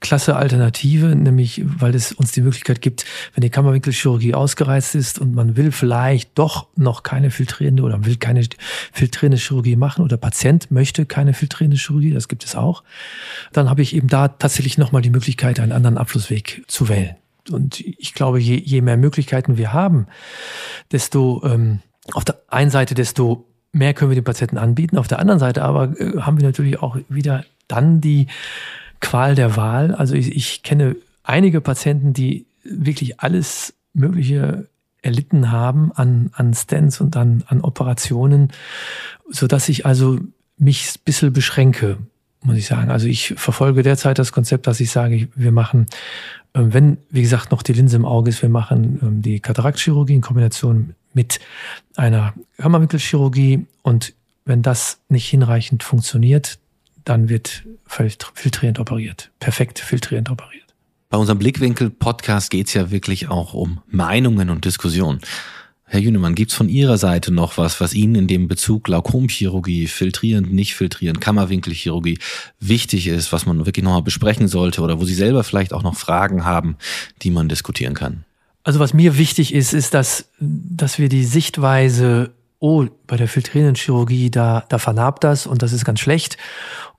klasse 0.00 0.36
Alternative, 0.36 1.14
nämlich 1.14 1.62
weil 1.64 1.94
es 1.94 2.12
uns 2.12 2.32
die 2.32 2.40
Möglichkeit 2.40 2.80
gibt, 2.80 3.04
wenn 3.34 3.42
die 3.42 3.50
Kammerwinkelchirurgie 3.50 4.34
ausgereizt 4.34 4.94
ist 4.94 5.18
und 5.18 5.34
man 5.34 5.56
will 5.56 5.72
vielleicht 5.72 6.36
doch 6.38 6.68
noch 6.76 7.02
keine 7.02 7.30
filtrierende 7.30 7.82
oder 7.82 8.04
will 8.04 8.16
keine 8.16 8.42
filtrierende 8.92 9.38
Chirurgie 9.38 9.76
machen 9.76 10.04
oder 10.04 10.16
Patient 10.16 10.70
möchte 10.70 11.06
keine 11.06 11.34
filtrierende 11.34 11.76
Chirurgie, 11.76 12.12
das 12.12 12.28
gibt 12.28 12.44
es 12.44 12.56
auch, 12.56 12.82
dann 13.52 13.70
habe 13.70 13.82
ich 13.82 13.94
eben 13.94 14.08
da 14.08 14.28
tatsächlich 14.28 14.78
nochmal 14.78 15.02
die 15.02 15.10
Möglichkeit, 15.10 15.60
einen 15.60 15.72
anderen 15.72 15.98
Abflussweg 15.98 16.64
zu 16.66 16.88
wählen. 16.88 17.16
Und 17.50 17.80
ich 17.80 18.14
glaube, 18.14 18.40
je, 18.40 18.56
je 18.56 18.82
mehr 18.82 18.96
Möglichkeiten 18.96 19.56
wir 19.56 19.72
haben, 19.72 20.06
desto 20.92 21.42
ähm, 21.44 21.80
auf 22.12 22.24
der 22.24 22.42
einen 22.48 22.70
Seite, 22.70 22.94
desto 22.94 23.46
mehr 23.72 23.94
können 23.94 24.10
wir 24.10 24.16
den 24.16 24.24
Patienten 24.24 24.58
anbieten. 24.58 24.98
Auf 24.98 25.08
der 25.08 25.18
anderen 25.18 25.38
Seite 25.38 25.62
aber 25.62 25.98
äh, 25.98 26.20
haben 26.20 26.38
wir 26.38 26.44
natürlich 26.44 26.82
auch 26.82 26.98
wieder 27.08 27.44
dann 27.68 28.00
die 28.00 28.26
Qual 29.00 29.34
der 29.34 29.56
Wahl. 29.56 29.94
Also 29.94 30.14
ich, 30.14 30.34
ich 30.34 30.62
kenne 30.62 30.96
einige 31.22 31.60
Patienten, 31.60 32.12
die 32.12 32.46
wirklich 32.64 33.20
alles 33.20 33.74
Mögliche 33.92 34.66
erlitten 35.02 35.50
haben 35.50 35.92
an, 35.92 36.30
an 36.34 36.54
Stents 36.54 37.00
und 37.00 37.16
an, 37.16 37.44
an 37.46 37.60
Operationen, 37.60 38.52
so 39.30 39.46
dass 39.46 39.68
ich 39.68 39.86
also 39.86 40.18
mich 40.56 40.88
ein 40.88 41.00
bisschen 41.04 41.32
beschränke, 41.32 41.98
muss 42.42 42.56
ich 42.56 42.66
sagen. 42.66 42.90
Also 42.90 43.06
ich 43.06 43.34
verfolge 43.36 43.82
derzeit 43.82 44.18
das 44.18 44.32
Konzept, 44.32 44.66
dass 44.66 44.80
ich 44.80 44.90
sage, 44.90 45.28
wir 45.34 45.52
machen, 45.52 45.86
ähm, 46.54 46.74
wenn, 46.74 46.98
wie 47.10 47.22
gesagt, 47.22 47.52
noch 47.52 47.62
die 47.62 47.72
Linse 47.72 47.96
im 47.96 48.04
Auge 48.04 48.30
ist, 48.30 48.42
wir 48.42 48.48
machen 48.48 48.98
ähm, 49.02 49.22
die 49.22 49.40
Kataraktchirurgie 49.40 50.14
in 50.14 50.20
Kombination 50.20 50.94
mit 51.14 51.40
einer 51.96 52.34
Kammerwinkelchirurgie 52.58 53.66
und 53.82 54.14
wenn 54.44 54.62
das 54.62 54.98
nicht 55.08 55.28
hinreichend 55.28 55.82
funktioniert, 55.82 56.58
dann 57.08 57.28
wird 57.28 57.64
filtrierend 57.86 58.78
operiert. 58.78 59.30
Perfekt 59.40 59.78
filtrierend 59.78 60.30
operiert. 60.30 60.74
Bei 61.10 61.16
unserem 61.16 61.38
Blickwinkel-Podcast 61.38 62.50
geht 62.50 62.66
es 62.66 62.74
ja 62.74 62.90
wirklich 62.90 63.28
auch 63.28 63.54
um 63.54 63.80
Meinungen 63.86 64.50
und 64.50 64.64
Diskussionen. 64.64 65.20
Herr 65.90 66.00
Jünemann, 66.00 66.34
gibt's 66.34 66.52
von 66.52 66.68
Ihrer 66.68 66.98
Seite 66.98 67.32
noch 67.32 67.56
was, 67.56 67.80
was 67.80 67.94
Ihnen 67.94 68.14
in 68.14 68.26
dem 68.26 68.46
Bezug 68.46 68.84
Glaukomchirurgie, 68.84 69.86
filtrierend, 69.86 70.52
nicht 70.52 70.74
filtrierend, 70.74 71.22
Kammerwinkelchirurgie 71.22 72.18
wichtig 72.60 73.06
ist, 73.06 73.32
was 73.32 73.46
man 73.46 73.64
wirklich 73.64 73.82
nochmal 73.82 74.02
besprechen 74.02 74.48
sollte 74.48 74.82
oder 74.82 75.00
wo 75.00 75.06
Sie 75.06 75.14
selber 75.14 75.44
vielleicht 75.44 75.72
auch 75.72 75.82
noch 75.82 75.96
Fragen 75.96 76.44
haben, 76.44 76.76
die 77.22 77.30
man 77.30 77.48
diskutieren 77.48 77.94
kann? 77.94 78.24
Also 78.64 78.80
was 78.80 78.92
mir 78.92 79.16
wichtig 79.16 79.54
ist, 79.54 79.72
ist, 79.72 79.94
dass, 79.94 80.28
dass 80.40 80.98
wir 80.98 81.08
die 81.08 81.24
Sichtweise, 81.24 82.34
oh, 82.58 82.84
bei 83.06 83.16
der 83.16 83.28
filtrierenden 83.28 83.76
Chirurgie, 83.76 84.30
da, 84.30 84.66
da 84.68 84.78
vernarbt 84.78 85.24
das 85.24 85.46
und 85.46 85.62
das 85.62 85.72
ist 85.72 85.86
ganz 85.86 86.00
schlecht. 86.00 86.36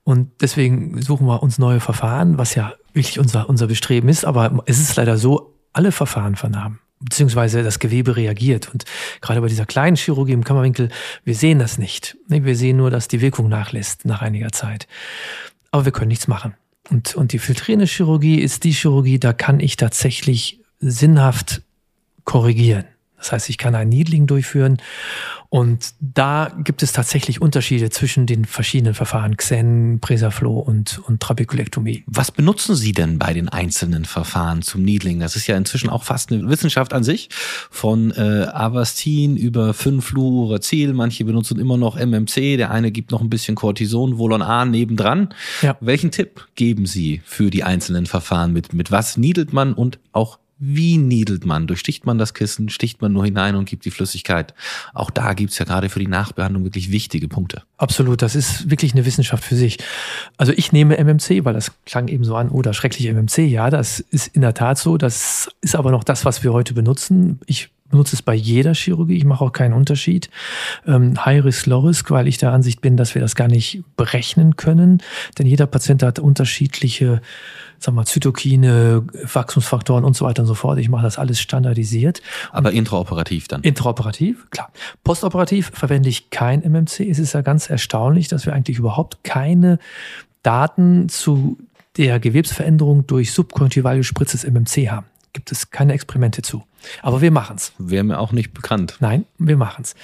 Und 0.04 0.30
deswegen 0.40 1.00
suchen 1.02 1.26
wir 1.26 1.42
uns 1.42 1.58
neue 1.58 1.80
Verfahren, 1.80 2.38
was 2.38 2.54
ja 2.54 2.74
wirklich 2.92 3.18
unser, 3.18 3.48
unser 3.48 3.66
Bestreben 3.66 4.08
ist. 4.08 4.24
Aber 4.24 4.62
es 4.66 4.80
ist 4.80 4.96
leider 4.96 5.18
so, 5.18 5.54
alle 5.72 5.92
Verfahren 5.92 6.36
vernarben 6.36 6.80
beziehungsweise 7.00 7.62
das 7.62 7.78
Gewebe 7.78 8.16
reagiert. 8.16 8.72
Und 8.72 8.84
gerade 9.20 9.40
bei 9.40 9.48
dieser 9.48 9.66
kleinen 9.66 9.96
Chirurgie 9.96 10.32
im 10.32 10.44
Kammerwinkel, 10.44 10.90
wir 11.24 11.34
sehen 11.34 11.58
das 11.58 11.78
nicht. 11.78 12.16
Wir 12.28 12.56
sehen 12.56 12.76
nur, 12.76 12.90
dass 12.90 13.08
die 13.08 13.20
Wirkung 13.20 13.48
nachlässt 13.48 14.04
nach 14.04 14.22
einiger 14.22 14.52
Zeit. 14.52 14.86
Aber 15.70 15.86
wir 15.86 15.92
können 15.92 16.08
nichts 16.08 16.28
machen. 16.28 16.54
Und, 16.90 17.14
und 17.14 17.32
die 17.32 17.38
filtrierende 17.38 17.86
Chirurgie 17.86 18.40
ist 18.40 18.64
die 18.64 18.72
Chirurgie, 18.72 19.18
da 19.18 19.32
kann 19.32 19.60
ich 19.60 19.76
tatsächlich 19.76 20.60
sinnhaft 20.78 21.62
korrigieren. 22.24 22.84
Das 23.20 23.32
heißt, 23.32 23.48
ich 23.50 23.58
kann 23.58 23.74
ein 23.74 23.88
Needling 23.88 24.26
durchführen 24.26 24.78
und 25.52 25.94
da 26.00 26.52
gibt 26.62 26.84
es 26.84 26.92
tatsächlich 26.92 27.42
Unterschiede 27.42 27.90
zwischen 27.90 28.26
den 28.26 28.44
verschiedenen 28.44 28.94
Verfahren, 28.94 29.36
Xen, 29.36 29.98
Presaflow 30.00 30.60
und, 30.60 31.00
und 31.06 31.20
Trabekulektomie. 31.20 32.04
Was 32.06 32.30
benutzen 32.30 32.76
Sie 32.76 32.92
denn 32.92 33.18
bei 33.18 33.34
den 33.34 33.48
einzelnen 33.48 34.04
Verfahren 34.04 34.62
zum 34.62 34.84
Needling? 34.84 35.18
Das 35.18 35.34
ist 35.34 35.48
ja 35.48 35.56
inzwischen 35.56 35.90
auch 35.90 36.04
fast 36.04 36.30
eine 36.30 36.48
Wissenschaft 36.48 36.92
an 36.92 37.02
sich. 37.02 37.30
Von 37.68 38.12
äh, 38.12 38.46
Avastin 38.52 39.36
über 39.36 39.72
5-Fluoracil, 39.72 40.92
manche 40.92 41.24
benutzen 41.24 41.58
immer 41.58 41.76
noch 41.76 41.96
MMC, 41.96 42.56
der 42.56 42.70
eine 42.70 42.92
gibt 42.92 43.10
noch 43.10 43.20
ein 43.20 43.28
bisschen 43.28 43.56
Cortison, 43.56 44.18
Volon 44.18 44.42
A 44.42 44.64
nebendran. 44.64 45.34
Ja. 45.62 45.76
Welchen 45.80 46.12
Tipp 46.12 46.46
geben 46.54 46.86
Sie 46.86 47.22
für 47.24 47.50
die 47.50 47.64
einzelnen 47.64 48.06
Verfahren 48.06 48.52
mit? 48.52 48.72
Mit 48.72 48.92
was 48.92 49.16
niedelt 49.16 49.52
man 49.52 49.74
und 49.74 49.98
auch 50.12 50.38
wie 50.62 50.98
niedelt 50.98 51.46
man? 51.46 51.66
Durchsticht 51.66 52.04
man 52.04 52.18
das 52.18 52.34
Kissen? 52.34 52.68
Sticht 52.68 53.00
man 53.00 53.14
nur 53.14 53.24
hinein 53.24 53.56
und 53.56 53.64
gibt 53.64 53.86
die 53.86 53.90
Flüssigkeit? 53.90 54.54
Auch 54.92 55.10
da 55.10 55.32
gibt's 55.32 55.58
ja 55.58 55.64
gerade 55.64 55.88
für 55.88 55.98
die 55.98 56.06
Nachbehandlung 56.06 56.64
wirklich 56.64 56.92
wichtige 56.92 57.28
Punkte. 57.28 57.62
Absolut, 57.78 58.20
das 58.20 58.34
ist 58.34 58.70
wirklich 58.70 58.92
eine 58.92 59.06
Wissenschaft 59.06 59.42
für 59.42 59.56
sich. 59.56 59.78
Also 60.36 60.52
ich 60.54 60.70
nehme 60.70 60.98
MMC, 61.02 61.46
weil 61.46 61.54
das 61.54 61.72
klang 61.86 62.08
eben 62.08 62.24
so 62.24 62.36
an, 62.36 62.50
oder 62.50 62.70
oh, 62.70 62.74
schreckliche 62.74 63.12
MMC. 63.14 63.38
Ja, 63.38 63.70
das 63.70 64.00
ist 64.00 64.28
in 64.28 64.42
der 64.42 64.52
Tat 64.52 64.78
so. 64.78 64.98
Das 64.98 65.48
ist 65.62 65.74
aber 65.74 65.90
noch 65.90 66.04
das, 66.04 66.26
was 66.26 66.44
wir 66.44 66.52
heute 66.52 66.74
benutzen. 66.74 67.40
Ich 67.46 67.70
benutze 67.90 68.16
es 68.16 68.22
bei 68.22 68.34
jeder 68.34 68.74
Chirurgie. 68.74 69.16
Ich 69.16 69.24
mache 69.24 69.44
auch 69.44 69.52
keinen 69.52 69.74
Unterschied. 69.74 70.30
Ähm, 70.86 71.24
High 71.24 71.44
Risk, 71.44 71.66
Low 71.66 71.80
Risk, 71.80 72.10
weil 72.10 72.28
ich 72.28 72.38
der 72.38 72.52
Ansicht 72.52 72.80
bin, 72.80 72.96
dass 72.96 73.14
wir 73.14 73.22
das 73.22 73.34
gar 73.34 73.48
nicht 73.48 73.82
berechnen 73.96 74.56
können. 74.56 75.02
Denn 75.38 75.46
jeder 75.46 75.66
Patient 75.66 76.02
hat 76.02 76.18
unterschiedliche 76.18 77.20
sag 77.80 77.94
mal, 77.94 78.04
Zytokine, 78.04 79.06
Wachstumsfaktoren 79.32 80.04
und 80.04 80.14
so 80.14 80.26
weiter 80.26 80.42
und 80.42 80.48
so 80.48 80.54
fort. 80.54 80.78
Ich 80.78 80.88
mache 80.88 81.02
das 81.02 81.18
alles 81.18 81.40
standardisiert. 81.40 82.20
Aber 82.52 82.72
intraoperativ 82.72 83.48
dann? 83.48 83.62
Intraoperativ, 83.62 84.48
klar. 84.50 84.70
Postoperativ 85.02 85.70
verwende 85.74 86.10
ich 86.10 86.30
kein 86.30 86.62
MMC. 86.62 87.08
Es 87.08 87.18
ist 87.18 87.32
ja 87.32 87.40
ganz 87.40 87.70
erstaunlich, 87.70 88.28
dass 88.28 88.44
wir 88.44 88.52
eigentlich 88.52 88.78
überhaupt 88.78 89.24
keine 89.24 89.78
Daten 90.42 91.08
zu 91.08 91.58
der 91.96 92.20
Gewebsveränderung 92.20 93.06
durch 93.06 93.32
subkonjunktivale 93.32 93.98
gespritztes 93.98 94.44
MMC 94.44 94.90
haben. 94.90 95.06
Gibt 95.32 95.52
es 95.52 95.70
keine 95.70 95.92
Experimente 95.92 96.42
zu. 96.42 96.64
Aber 97.02 97.20
wir 97.20 97.30
machen's. 97.30 97.72
Wäre 97.78 98.04
mir 98.04 98.18
auch 98.18 98.32
nicht 98.32 98.52
bekannt. 98.52 98.96
Nein, 99.00 99.26
wir 99.38 99.56
machen's. 99.56 99.94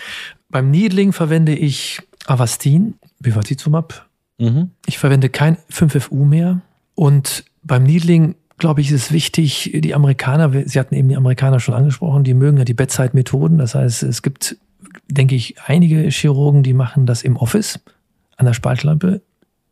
Beim 0.48 0.70
Needling 0.70 1.12
verwende 1.12 1.54
ich 1.54 2.00
Avastin, 2.26 2.94
Bevacizumab. 3.20 4.06
Mhm. 4.38 4.70
Ich 4.86 4.98
verwende 4.98 5.28
kein 5.28 5.56
5FU 5.70 6.24
mehr. 6.24 6.60
Und 6.94 7.44
beim 7.62 7.82
Needling, 7.82 8.36
glaube 8.58 8.80
ich, 8.80 8.90
ist 8.90 9.06
es 9.06 9.12
wichtig, 9.12 9.72
die 9.74 9.94
Amerikaner, 9.94 10.50
Sie 10.66 10.78
hatten 10.78 10.94
eben 10.94 11.08
die 11.08 11.16
Amerikaner 11.16 11.60
schon 11.60 11.74
angesprochen, 11.74 12.24
die 12.24 12.34
mögen 12.34 12.58
ja 12.58 12.64
die 12.64 12.74
Bedside-Methoden. 12.74 13.58
Das 13.58 13.74
heißt, 13.74 14.02
es 14.02 14.22
gibt, 14.22 14.56
denke 15.08 15.34
ich, 15.34 15.56
einige 15.66 16.08
Chirurgen, 16.10 16.62
die 16.62 16.74
machen 16.74 17.06
das 17.06 17.22
im 17.22 17.36
Office 17.36 17.80
an 18.36 18.46
der 18.46 18.54
Spaltlampe. 18.54 19.22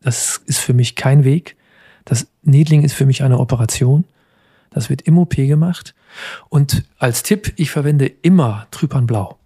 Das 0.01 0.41
ist 0.45 0.59
für 0.59 0.73
mich 0.73 0.95
kein 0.95 1.23
Weg. 1.23 1.55
Das 2.03 2.27
Needling 2.43 2.83
ist 2.83 2.93
für 2.93 3.05
mich 3.05 3.23
eine 3.23 3.39
Operation. 3.39 4.05
Das 4.69 4.89
wird 4.89 5.03
im 5.03 5.17
OP 5.17 5.35
gemacht. 5.35 5.95
Und 6.49 6.83
als 6.97 7.23
Tipp, 7.23 7.53
ich 7.55 7.71
verwende 7.71 8.05
immer 8.05 8.67
Trypan 8.71 9.07
Blau, 9.07 9.37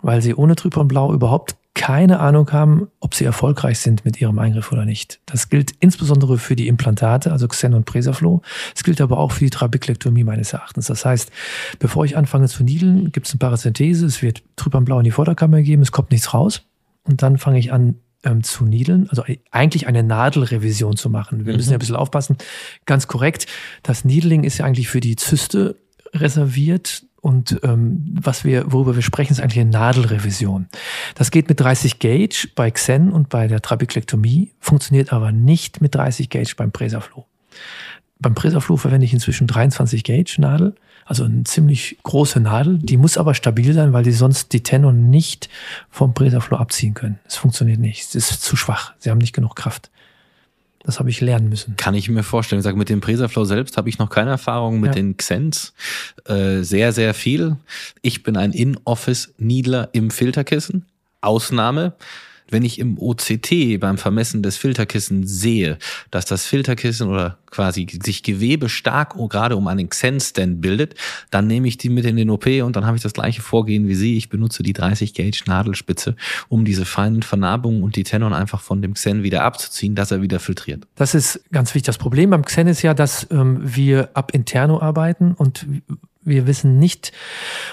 weil 0.00 0.22
sie 0.22 0.34
ohne 0.34 0.56
Trypan 0.56 0.88
Blau 0.88 1.12
überhaupt 1.12 1.56
keine 1.78 2.18
Ahnung 2.18 2.50
haben, 2.50 2.88
ob 2.98 3.14
sie 3.14 3.24
erfolgreich 3.24 3.78
sind 3.78 4.04
mit 4.04 4.20
ihrem 4.20 4.38
Eingriff 4.40 4.72
oder 4.72 4.84
nicht. 4.84 5.20
Das 5.26 5.48
gilt 5.48 5.72
insbesondere 5.78 6.38
für 6.38 6.56
die 6.56 6.66
Implantate, 6.66 7.30
also 7.30 7.46
Xen 7.46 7.72
und 7.72 7.84
Presaflow. 7.84 8.42
Es 8.74 8.82
gilt 8.82 9.00
aber 9.00 9.18
auch 9.18 9.30
für 9.30 9.44
die 9.44 9.50
Trabeklektomie 9.50 10.24
meines 10.24 10.52
Erachtens. 10.52 10.86
Das 10.86 11.04
heißt, 11.04 11.30
bevor 11.78 12.04
ich 12.04 12.16
anfange 12.16 12.48
zu 12.48 12.64
niedeln, 12.64 13.12
gibt 13.12 13.28
es 13.28 13.32
eine 13.32 13.38
Parazenthese, 13.38 14.06
es 14.06 14.22
wird 14.22 14.42
Trüppernblau 14.56 14.98
in 14.98 15.04
die 15.04 15.12
Vorderkammer 15.12 15.58
gegeben, 15.58 15.82
es 15.82 15.92
kommt 15.92 16.10
nichts 16.10 16.34
raus. 16.34 16.62
Und 17.04 17.22
dann 17.22 17.38
fange 17.38 17.60
ich 17.60 17.72
an 17.72 17.94
ähm, 18.24 18.42
zu 18.42 18.64
niedeln, 18.64 19.08
also 19.10 19.24
eigentlich 19.50 19.86
eine 19.86 20.02
Nadelrevision 20.02 20.96
zu 20.96 21.10
machen. 21.10 21.46
Wir 21.46 21.54
müssen 21.54 21.70
ja 21.70 21.76
ein 21.76 21.80
bisschen 21.80 21.96
aufpassen. 21.96 22.36
Ganz 22.86 23.06
korrekt, 23.06 23.46
das 23.82 24.04
Needling 24.04 24.44
ist 24.44 24.58
ja 24.58 24.64
eigentlich 24.64 24.88
für 24.88 25.00
die 25.00 25.16
Zyste 25.16 25.76
reserviert. 26.12 27.04
Und 27.20 27.58
ähm, 27.64 28.16
was 28.20 28.44
wir, 28.44 28.72
worüber 28.72 28.94
wir 28.94 29.02
sprechen, 29.02 29.32
ist 29.32 29.40
eigentlich 29.40 29.60
eine 29.60 29.70
Nadelrevision. 29.70 30.68
Das 31.16 31.30
geht 31.30 31.48
mit 31.48 31.58
30 31.58 31.98
Gauge 31.98 32.48
bei 32.54 32.70
Xen 32.70 33.10
und 33.12 33.28
bei 33.28 33.48
der 33.48 33.60
Trabeklektomie, 33.60 34.52
funktioniert 34.60 35.12
aber 35.12 35.32
nicht 35.32 35.80
mit 35.80 35.94
30 35.94 36.30
Gauge 36.30 36.52
beim 36.56 36.70
Presaflow. 36.70 37.26
Beim 38.20 38.34
Presaflow 38.34 38.76
verwende 38.76 39.04
ich 39.04 39.12
inzwischen 39.12 39.46
23 39.46 40.04
Gauge 40.04 40.36
Nadel, 40.38 40.74
also 41.08 41.24
eine 41.24 41.44
ziemlich 41.44 41.96
große 42.02 42.38
Nadel. 42.38 42.78
Die 42.78 42.98
muss 42.98 43.16
aber 43.16 43.34
stabil 43.34 43.72
sein, 43.72 43.94
weil 43.94 44.04
die 44.04 44.12
sonst 44.12 44.52
die 44.52 44.62
Tenon 44.62 45.08
nicht 45.08 45.48
vom 45.90 46.12
Presaflow 46.12 46.58
abziehen 46.58 46.92
können. 46.92 47.18
Es 47.24 47.36
funktioniert 47.36 47.80
nicht. 47.80 48.14
Es 48.14 48.14
ist 48.14 48.42
zu 48.42 48.56
schwach. 48.56 48.92
Sie 48.98 49.10
haben 49.10 49.16
nicht 49.16 49.32
genug 49.32 49.56
Kraft. 49.56 49.90
Das 50.84 50.98
habe 50.98 51.08
ich 51.08 51.22
lernen 51.22 51.48
müssen. 51.48 51.76
Kann 51.76 51.94
ich 51.94 52.10
mir 52.10 52.22
vorstellen. 52.22 52.60
Ich 52.60 52.64
sage, 52.64 52.76
mit 52.76 52.90
dem 52.90 53.00
Presaflow 53.00 53.46
selbst 53.46 53.78
habe 53.78 53.88
ich 53.88 53.98
noch 53.98 54.10
keine 54.10 54.30
Erfahrung, 54.30 54.80
mit 54.80 54.88
ja. 54.88 54.94
den 54.96 55.16
Xens 55.16 55.72
äh, 56.26 56.62
sehr, 56.62 56.92
sehr 56.92 57.14
viel. 57.14 57.56
Ich 58.02 58.22
bin 58.22 58.36
ein 58.36 58.52
In-Office-Niedler 58.52 59.88
im 59.92 60.10
Filterkissen. 60.10 60.84
Ausnahme. 61.22 61.94
Wenn 62.50 62.64
ich 62.64 62.78
im 62.78 62.98
OCT 62.98 63.78
beim 63.80 63.98
Vermessen 63.98 64.42
des 64.42 64.56
Filterkissens 64.56 65.30
sehe, 65.30 65.78
dass 66.10 66.24
das 66.24 66.46
Filterkissen 66.46 67.08
oder 67.08 67.38
quasi 67.50 67.86
sich 68.02 68.22
Gewebe 68.22 68.68
stark 68.68 69.14
gerade 69.28 69.56
um 69.56 69.66
einen 69.68 69.88
Xen-Stand 69.88 70.60
bildet, 70.60 70.94
dann 71.30 71.46
nehme 71.46 71.68
ich 71.68 71.78
die 71.78 71.88
mit 71.88 72.04
in 72.04 72.16
den 72.16 72.30
OP 72.30 72.46
und 72.46 72.76
dann 72.76 72.86
habe 72.86 72.96
ich 72.96 73.02
das 73.02 73.12
gleiche 73.12 73.42
Vorgehen 73.42 73.88
wie 73.88 73.94
Sie. 73.94 74.16
Ich 74.16 74.28
benutze 74.28 74.62
die 74.62 74.72
30 74.72 75.14
Gauge 75.14 75.42
Nadelspitze, 75.46 76.16
um 76.48 76.64
diese 76.64 76.84
feinen 76.84 77.22
Vernarbungen 77.22 77.82
und 77.82 77.96
die 77.96 78.04
Tenon 78.04 78.32
einfach 78.32 78.60
von 78.60 78.82
dem 78.82 78.94
Xen 78.94 79.22
wieder 79.22 79.44
abzuziehen, 79.44 79.94
dass 79.94 80.10
er 80.10 80.22
wieder 80.22 80.40
filtriert. 80.40 80.86
Das 80.96 81.14
ist 81.14 81.40
ganz 81.52 81.74
wichtig. 81.74 81.86
Das 81.86 81.98
Problem 81.98 82.30
beim 82.30 82.44
Xen 82.44 82.66
ist 82.66 82.82
ja, 82.82 82.94
dass 82.94 83.26
ähm, 83.30 83.60
wir 83.62 84.10
ab 84.14 84.32
interno 84.34 84.80
arbeiten 84.80 85.32
und 85.32 85.66
wir 86.22 86.46
wissen 86.46 86.78
nicht, 86.78 87.12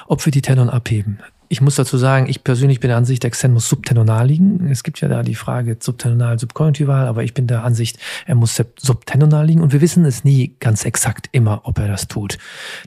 ob 0.08 0.26
wir 0.26 0.32
die 0.32 0.42
Tenon 0.42 0.70
abheben. 0.70 1.20
Ich 1.48 1.62
muss 1.62 1.76
dazu 1.76 1.98
sagen, 1.98 2.28
ich 2.28 2.44
persönlich 2.44 2.80
bin 2.80 2.90
der 2.90 2.98
Ansicht, 2.98 3.24
der 3.24 3.32
Xen 3.32 3.54
muss 3.54 3.70
subtenonal 3.70 4.28
liegen. 4.28 4.68
Es 4.70 4.84
gibt 4.84 5.02
ja 5.02 5.08
da 5.08 5.24
die 5.24 5.36
Frage 5.36 5.78
subtenonal, 5.80 6.40
subkonjunktival, 6.40 7.08
aber 7.08 7.24
ich 7.24 7.34
bin 7.34 7.48
der 7.48 7.64
Ansicht, 7.64 7.98
er 8.26 8.36
muss 8.36 8.62
subtenonal 8.78 9.46
liegen 9.46 9.62
und 9.62 9.74
wir 9.74 9.82
wissen 9.82 10.06
es 10.06 10.24
nie 10.24 10.56
ganz 10.60 10.86
exakt 10.86 11.30
immer, 11.32 11.62
ob 11.64 11.80
er 11.80 11.88
das 11.88 12.08
tut. 12.08 12.38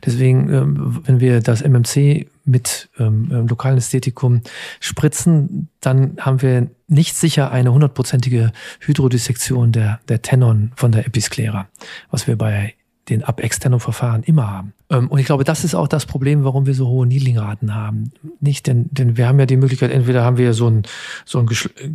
Deswegen, 0.04 0.52
ähm, 0.52 1.02
wenn 1.04 1.20
wir 1.20 1.40
das 1.40 1.62
MMC 1.62 2.26
mit 2.44 2.88
ähm, 2.98 3.28
ähm, 3.30 3.46
lokalen 3.46 3.78
Ästhetikum 3.78 4.42
spritzen, 4.80 5.68
dann 5.80 6.16
haben 6.18 6.42
wir 6.42 6.68
nicht 6.88 7.16
sicher 7.16 7.52
eine 7.52 7.72
hundertprozentige 7.72 8.52
Hydrodissektion 8.80 9.72
der, 9.72 10.00
der 10.08 10.22
Tenon 10.22 10.72
von 10.74 10.90
der 10.90 11.06
Episklera, 11.06 11.68
was 12.10 12.26
wir 12.26 12.36
bei 12.36 12.74
den 13.08 13.24
ab 13.24 13.42
externen 13.42 13.80
Verfahren 13.80 14.22
immer 14.22 14.50
haben. 14.50 14.72
Ähm, 14.90 15.08
und 15.08 15.18
ich 15.18 15.26
glaube, 15.26 15.44
das 15.44 15.64
ist 15.64 15.74
auch 15.74 15.88
das 15.88 16.06
Problem, 16.06 16.44
warum 16.44 16.66
wir 16.66 16.74
so 16.74 16.86
hohe 16.88 17.06
Niedlingraten 17.06 17.74
haben. 17.74 18.12
Nicht, 18.40 18.66
denn, 18.66 18.86
denn 18.90 19.16
wir 19.16 19.26
haben 19.28 19.38
ja 19.38 19.46
die 19.46 19.56
Möglichkeit, 19.56 19.90
entweder 19.90 20.24
haben 20.24 20.38
wir 20.38 20.54
so 20.54 20.66
einen, 20.66 20.82
so 21.24 21.38
einen 21.38 21.48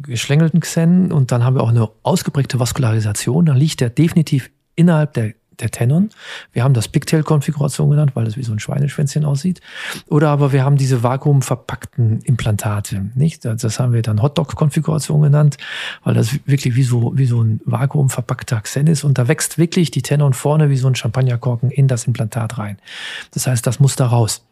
geschlängelten 0.03 0.59
Xen 0.59 1.11
und 1.11 1.31
dann 1.31 1.43
haben 1.43 1.55
wir 1.55 1.63
auch 1.63 1.69
eine 1.69 1.89
ausgeprägte 2.03 2.59
Vaskularisation. 2.59 3.45
Dann 3.45 3.57
liegt 3.57 3.81
der 3.81 3.89
definitiv 3.89 4.49
innerhalb 4.75 5.13
der 5.13 5.33
der 5.59 5.71
Tenon. 5.71 6.09
Wir 6.51 6.63
haben 6.63 6.73
das 6.73 6.87
Pigtail-Konfiguration 6.87 7.89
genannt, 7.89 8.11
weil 8.15 8.27
es 8.27 8.37
wie 8.37 8.43
so 8.43 8.51
ein 8.51 8.59
Schweineschwänzchen 8.59 9.25
aussieht. 9.25 9.61
Oder 10.07 10.29
aber 10.29 10.51
wir 10.51 10.63
haben 10.63 10.77
diese 10.77 11.03
vakuumverpackten 11.03 12.21
Implantate, 12.21 13.09
nicht? 13.15 13.45
Das 13.45 13.79
haben 13.79 13.93
wir 13.93 14.01
dann 14.01 14.21
Hotdog-Konfiguration 14.21 15.21
genannt, 15.21 15.57
weil 16.03 16.13
das 16.13 16.39
wirklich 16.45 16.75
wie 16.75 16.83
so, 16.83 17.13
wie 17.15 17.25
so 17.25 17.41
ein 17.41 17.61
vakuumverpackter 17.65 18.61
Xen 18.61 18.87
ist. 18.87 19.03
Und 19.03 19.17
da 19.17 19.27
wächst 19.27 19.57
wirklich 19.57 19.91
die 19.91 20.01
Tenon 20.01 20.33
vorne 20.33 20.69
wie 20.69 20.77
so 20.77 20.87
ein 20.87 20.95
Champagnerkorken 20.95 21.71
in 21.71 21.87
das 21.87 22.05
Implantat 22.05 22.57
rein. 22.57 22.77
Das 23.31 23.47
heißt, 23.47 23.65
das 23.65 23.79
muss 23.79 23.95
da 23.95 24.07
raus. 24.07 24.43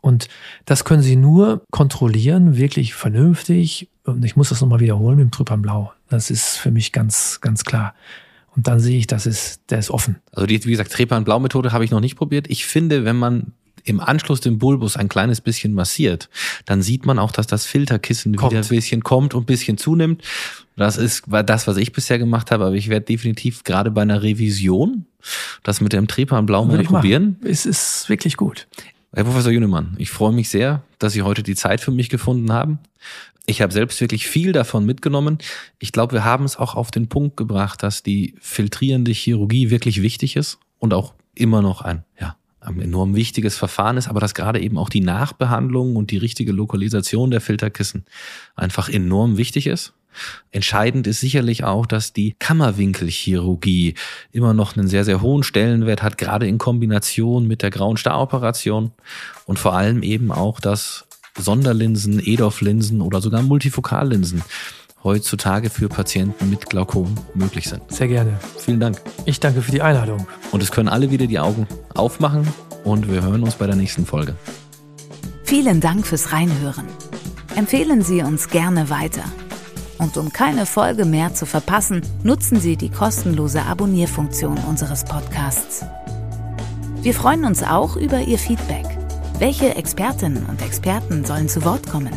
Und 0.00 0.28
das 0.64 0.84
können 0.84 1.02
Sie 1.02 1.16
nur 1.16 1.62
kontrollieren, 1.70 2.56
wirklich 2.56 2.94
vernünftig. 2.94 3.88
Und 4.04 4.24
ich 4.24 4.36
muss 4.36 4.50
das 4.50 4.60
nochmal 4.60 4.80
wiederholen 4.80 5.16
mit 5.16 5.24
dem 5.24 5.30
Trüppern 5.30 5.62
Blau. 5.62 5.92
Das 6.08 6.30
ist 6.30 6.56
für 6.56 6.70
mich 6.70 6.92
ganz, 6.92 7.40
ganz 7.40 7.64
klar. 7.64 7.94
Und 8.58 8.66
dann 8.66 8.80
sehe 8.80 8.98
ich, 8.98 9.06
das 9.06 9.24
ist, 9.24 9.60
der 9.70 9.78
ist 9.78 9.88
offen. 9.88 10.16
Also 10.32 10.46
die, 10.46 10.64
wie 10.64 10.72
gesagt, 10.72 10.90
Trepan-Blau-Methode 10.90 11.70
habe 11.70 11.84
ich 11.84 11.92
noch 11.92 12.00
nicht 12.00 12.16
probiert. 12.16 12.50
Ich 12.50 12.66
finde, 12.66 13.04
wenn 13.04 13.14
man 13.14 13.52
im 13.84 14.00
Anschluss 14.00 14.40
den 14.40 14.58
Bulbus 14.58 14.96
ein 14.96 15.08
kleines 15.08 15.40
bisschen 15.40 15.74
massiert, 15.74 16.28
dann 16.66 16.82
sieht 16.82 17.06
man 17.06 17.20
auch, 17.20 17.30
dass 17.30 17.46
das 17.46 17.66
Filterkissen 17.66 18.34
kommt. 18.34 18.50
wieder 18.50 18.60
ein 18.60 18.68
bisschen 18.68 19.04
kommt 19.04 19.34
und 19.34 19.44
ein 19.44 19.46
bisschen 19.46 19.78
zunimmt. 19.78 20.24
Das 20.74 20.96
ist 20.96 21.22
das, 21.28 21.68
was 21.68 21.76
ich 21.76 21.92
bisher 21.92 22.18
gemacht 22.18 22.50
habe, 22.50 22.64
aber 22.64 22.74
ich 22.74 22.88
werde 22.88 23.06
definitiv 23.06 23.62
gerade 23.62 23.92
bei 23.92 24.02
einer 24.02 24.24
Revision 24.24 25.06
das 25.62 25.80
mit 25.80 25.92
dem 25.92 26.08
Trepan 26.08 26.44
Blau 26.44 26.64
mal 26.64 26.82
probieren. 26.82 27.36
Machen. 27.38 27.52
Es 27.52 27.64
ist 27.64 28.08
wirklich 28.08 28.36
gut. 28.36 28.66
Herr 29.14 29.24
Professor 29.24 29.50
Jünemann, 29.50 29.96
ich 29.98 30.10
freue 30.10 30.32
mich 30.32 30.50
sehr, 30.50 30.82
dass 30.98 31.14
Sie 31.14 31.22
heute 31.22 31.42
die 31.42 31.54
Zeit 31.54 31.80
für 31.80 31.90
mich 31.90 32.10
gefunden 32.10 32.52
haben. 32.52 32.78
Ich 33.46 33.62
habe 33.62 33.72
selbst 33.72 34.00
wirklich 34.02 34.28
viel 34.28 34.52
davon 34.52 34.84
mitgenommen. 34.84 35.38
Ich 35.78 35.92
glaube, 35.92 36.12
wir 36.12 36.24
haben 36.24 36.44
es 36.44 36.58
auch 36.58 36.74
auf 36.74 36.90
den 36.90 37.08
Punkt 37.08 37.36
gebracht, 37.38 37.82
dass 37.82 38.02
die 38.02 38.34
filtrierende 38.40 39.12
Chirurgie 39.12 39.70
wirklich 39.70 40.02
wichtig 40.02 40.36
ist 40.36 40.58
und 40.78 40.92
auch 40.92 41.14
immer 41.34 41.62
noch 41.62 41.80
ein, 41.80 42.04
ja, 42.20 42.36
ein 42.76 42.80
enorm 42.80 43.14
wichtiges 43.14 43.56
Verfahren 43.56 43.96
ist, 43.96 44.08
aber 44.08 44.20
dass 44.20 44.34
gerade 44.34 44.60
eben 44.60 44.78
auch 44.78 44.88
die 44.88 45.00
Nachbehandlung 45.00 45.96
und 45.96 46.10
die 46.10 46.18
richtige 46.18 46.52
Lokalisation 46.52 47.30
der 47.30 47.40
Filterkissen 47.40 48.04
einfach 48.56 48.88
enorm 48.88 49.36
wichtig 49.36 49.66
ist. 49.66 49.94
Entscheidend 50.50 51.06
ist 51.06 51.20
sicherlich 51.20 51.64
auch, 51.64 51.86
dass 51.86 52.12
die 52.12 52.34
Kammerwinkelchirurgie 52.38 53.94
immer 54.32 54.54
noch 54.54 54.76
einen 54.76 54.88
sehr, 54.88 55.04
sehr 55.04 55.20
hohen 55.20 55.42
Stellenwert 55.42 56.02
hat, 56.02 56.18
gerade 56.18 56.46
in 56.46 56.58
Kombination 56.58 57.46
mit 57.46 57.62
der 57.62 57.70
grauen 57.70 57.96
Staroperation 57.96 58.92
und 59.46 59.58
vor 59.58 59.74
allem 59.74 60.02
eben 60.02 60.32
auch, 60.32 60.60
dass 60.60 61.06
Sonderlinsen, 61.36 62.20
EDOF-Linsen 62.24 63.00
oder 63.00 63.20
sogar 63.20 63.42
Multifokallinsen 63.42 64.42
heutzutage 65.04 65.70
für 65.70 65.88
Patienten 65.88 66.50
mit 66.50 66.68
Glaukom 66.68 67.14
möglich 67.34 67.68
sind. 67.68 67.82
Sehr 67.88 68.08
gerne. 68.08 68.38
Vielen 68.58 68.80
Dank. 68.80 69.00
Ich 69.24 69.40
danke 69.40 69.62
für 69.62 69.70
die 69.70 69.82
Einladung. 69.82 70.26
Und 70.50 70.62
es 70.62 70.70
können 70.70 70.88
alle 70.88 71.10
wieder 71.10 71.26
die 71.26 71.38
Augen 71.38 71.66
aufmachen 71.94 72.46
und 72.84 73.10
wir 73.10 73.22
hören 73.22 73.42
uns 73.42 73.54
bei 73.54 73.66
der 73.66 73.76
nächsten 73.76 74.06
Folge. 74.06 74.34
Vielen 75.44 75.80
Dank 75.80 76.06
fürs 76.06 76.32
Reinhören. 76.32 76.86
Empfehlen 77.56 78.02
Sie 78.02 78.22
uns 78.22 78.48
gerne 78.48 78.90
weiter. 78.90 79.24
Und 79.98 80.16
um 80.16 80.32
keine 80.32 80.64
Folge 80.64 81.04
mehr 81.04 81.34
zu 81.34 81.44
verpassen, 81.44 82.02
nutzen 82.22 82.60
Sie 82.60 82.76
die 82.76 82.90
kostenlose 82.90 83.62
Abonnierfunktion 83.62 84.58
unseres 84.68 85.04
Podcasts. 85.04 85.84
Wir 87.02 87.14
freuen 87.14 87.44
uns 87.44 87.62
auch 87.62 87.96
über 87.96 88.20
Ihr 88.20 88.38
Feedback. 88.38 88.86
Welche 89.38 89.74
Expertinnen 89.74 90.46
und 90.46 90.62
Experten 90.62 91.24
sollen 91.24 91.48
zu 91.48 91.64
Wort 91.64 91.88
kommen? 91.88 92.12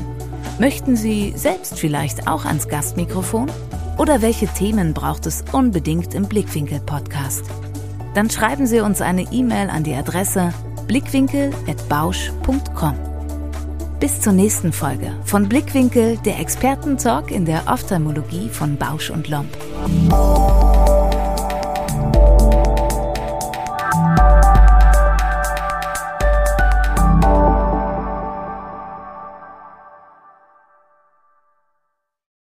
Möchten 0.61 0.95
Sie 0.95 1.33
selbst 1.35 1.77
vielleicht 1.79 2.27
auch 2.27 2.45
ans 2.45 2.67
Gastmikrofon? 2.67 3.49
Oder 3.97 4.21
welche 4.21 4.45
Themen 4.45 4.93
braucht 4.93 5.25
es 5.25 5.43
unbedingt 5.51 6.13
im 6.13 6.27
Blickwinkel-Podcast? 6.27 7.45
Dann 8.13 8.29
schreiben 8.29 8.67
Sie 8.67 8.79
uns 8.79 9.01
eine 9.01 9.23
E-Mail 9.31 9.71
an 9.71 9.83
die 9.83 9.95
Adresse 9.95 10.53
blickwinkel.bausch.com. 10.85 12.93
Bis 13.99 14.21
zur 14.21 14.33
nächsten 14.33 14.71
Folge 14.71 15.13
von 15.25 15.49
Blickwinkel, 15.49 16.17
der 16.17 16.39
Expertentalk 16.39 17.31
in 17.31 17.45
der 17.45 17.63
Ophthalmologie 17.65 18.49
von 18.49 18.77
Bausch 18.77 19.09
und 19.09 19.29
Lomb. 19.29 19.57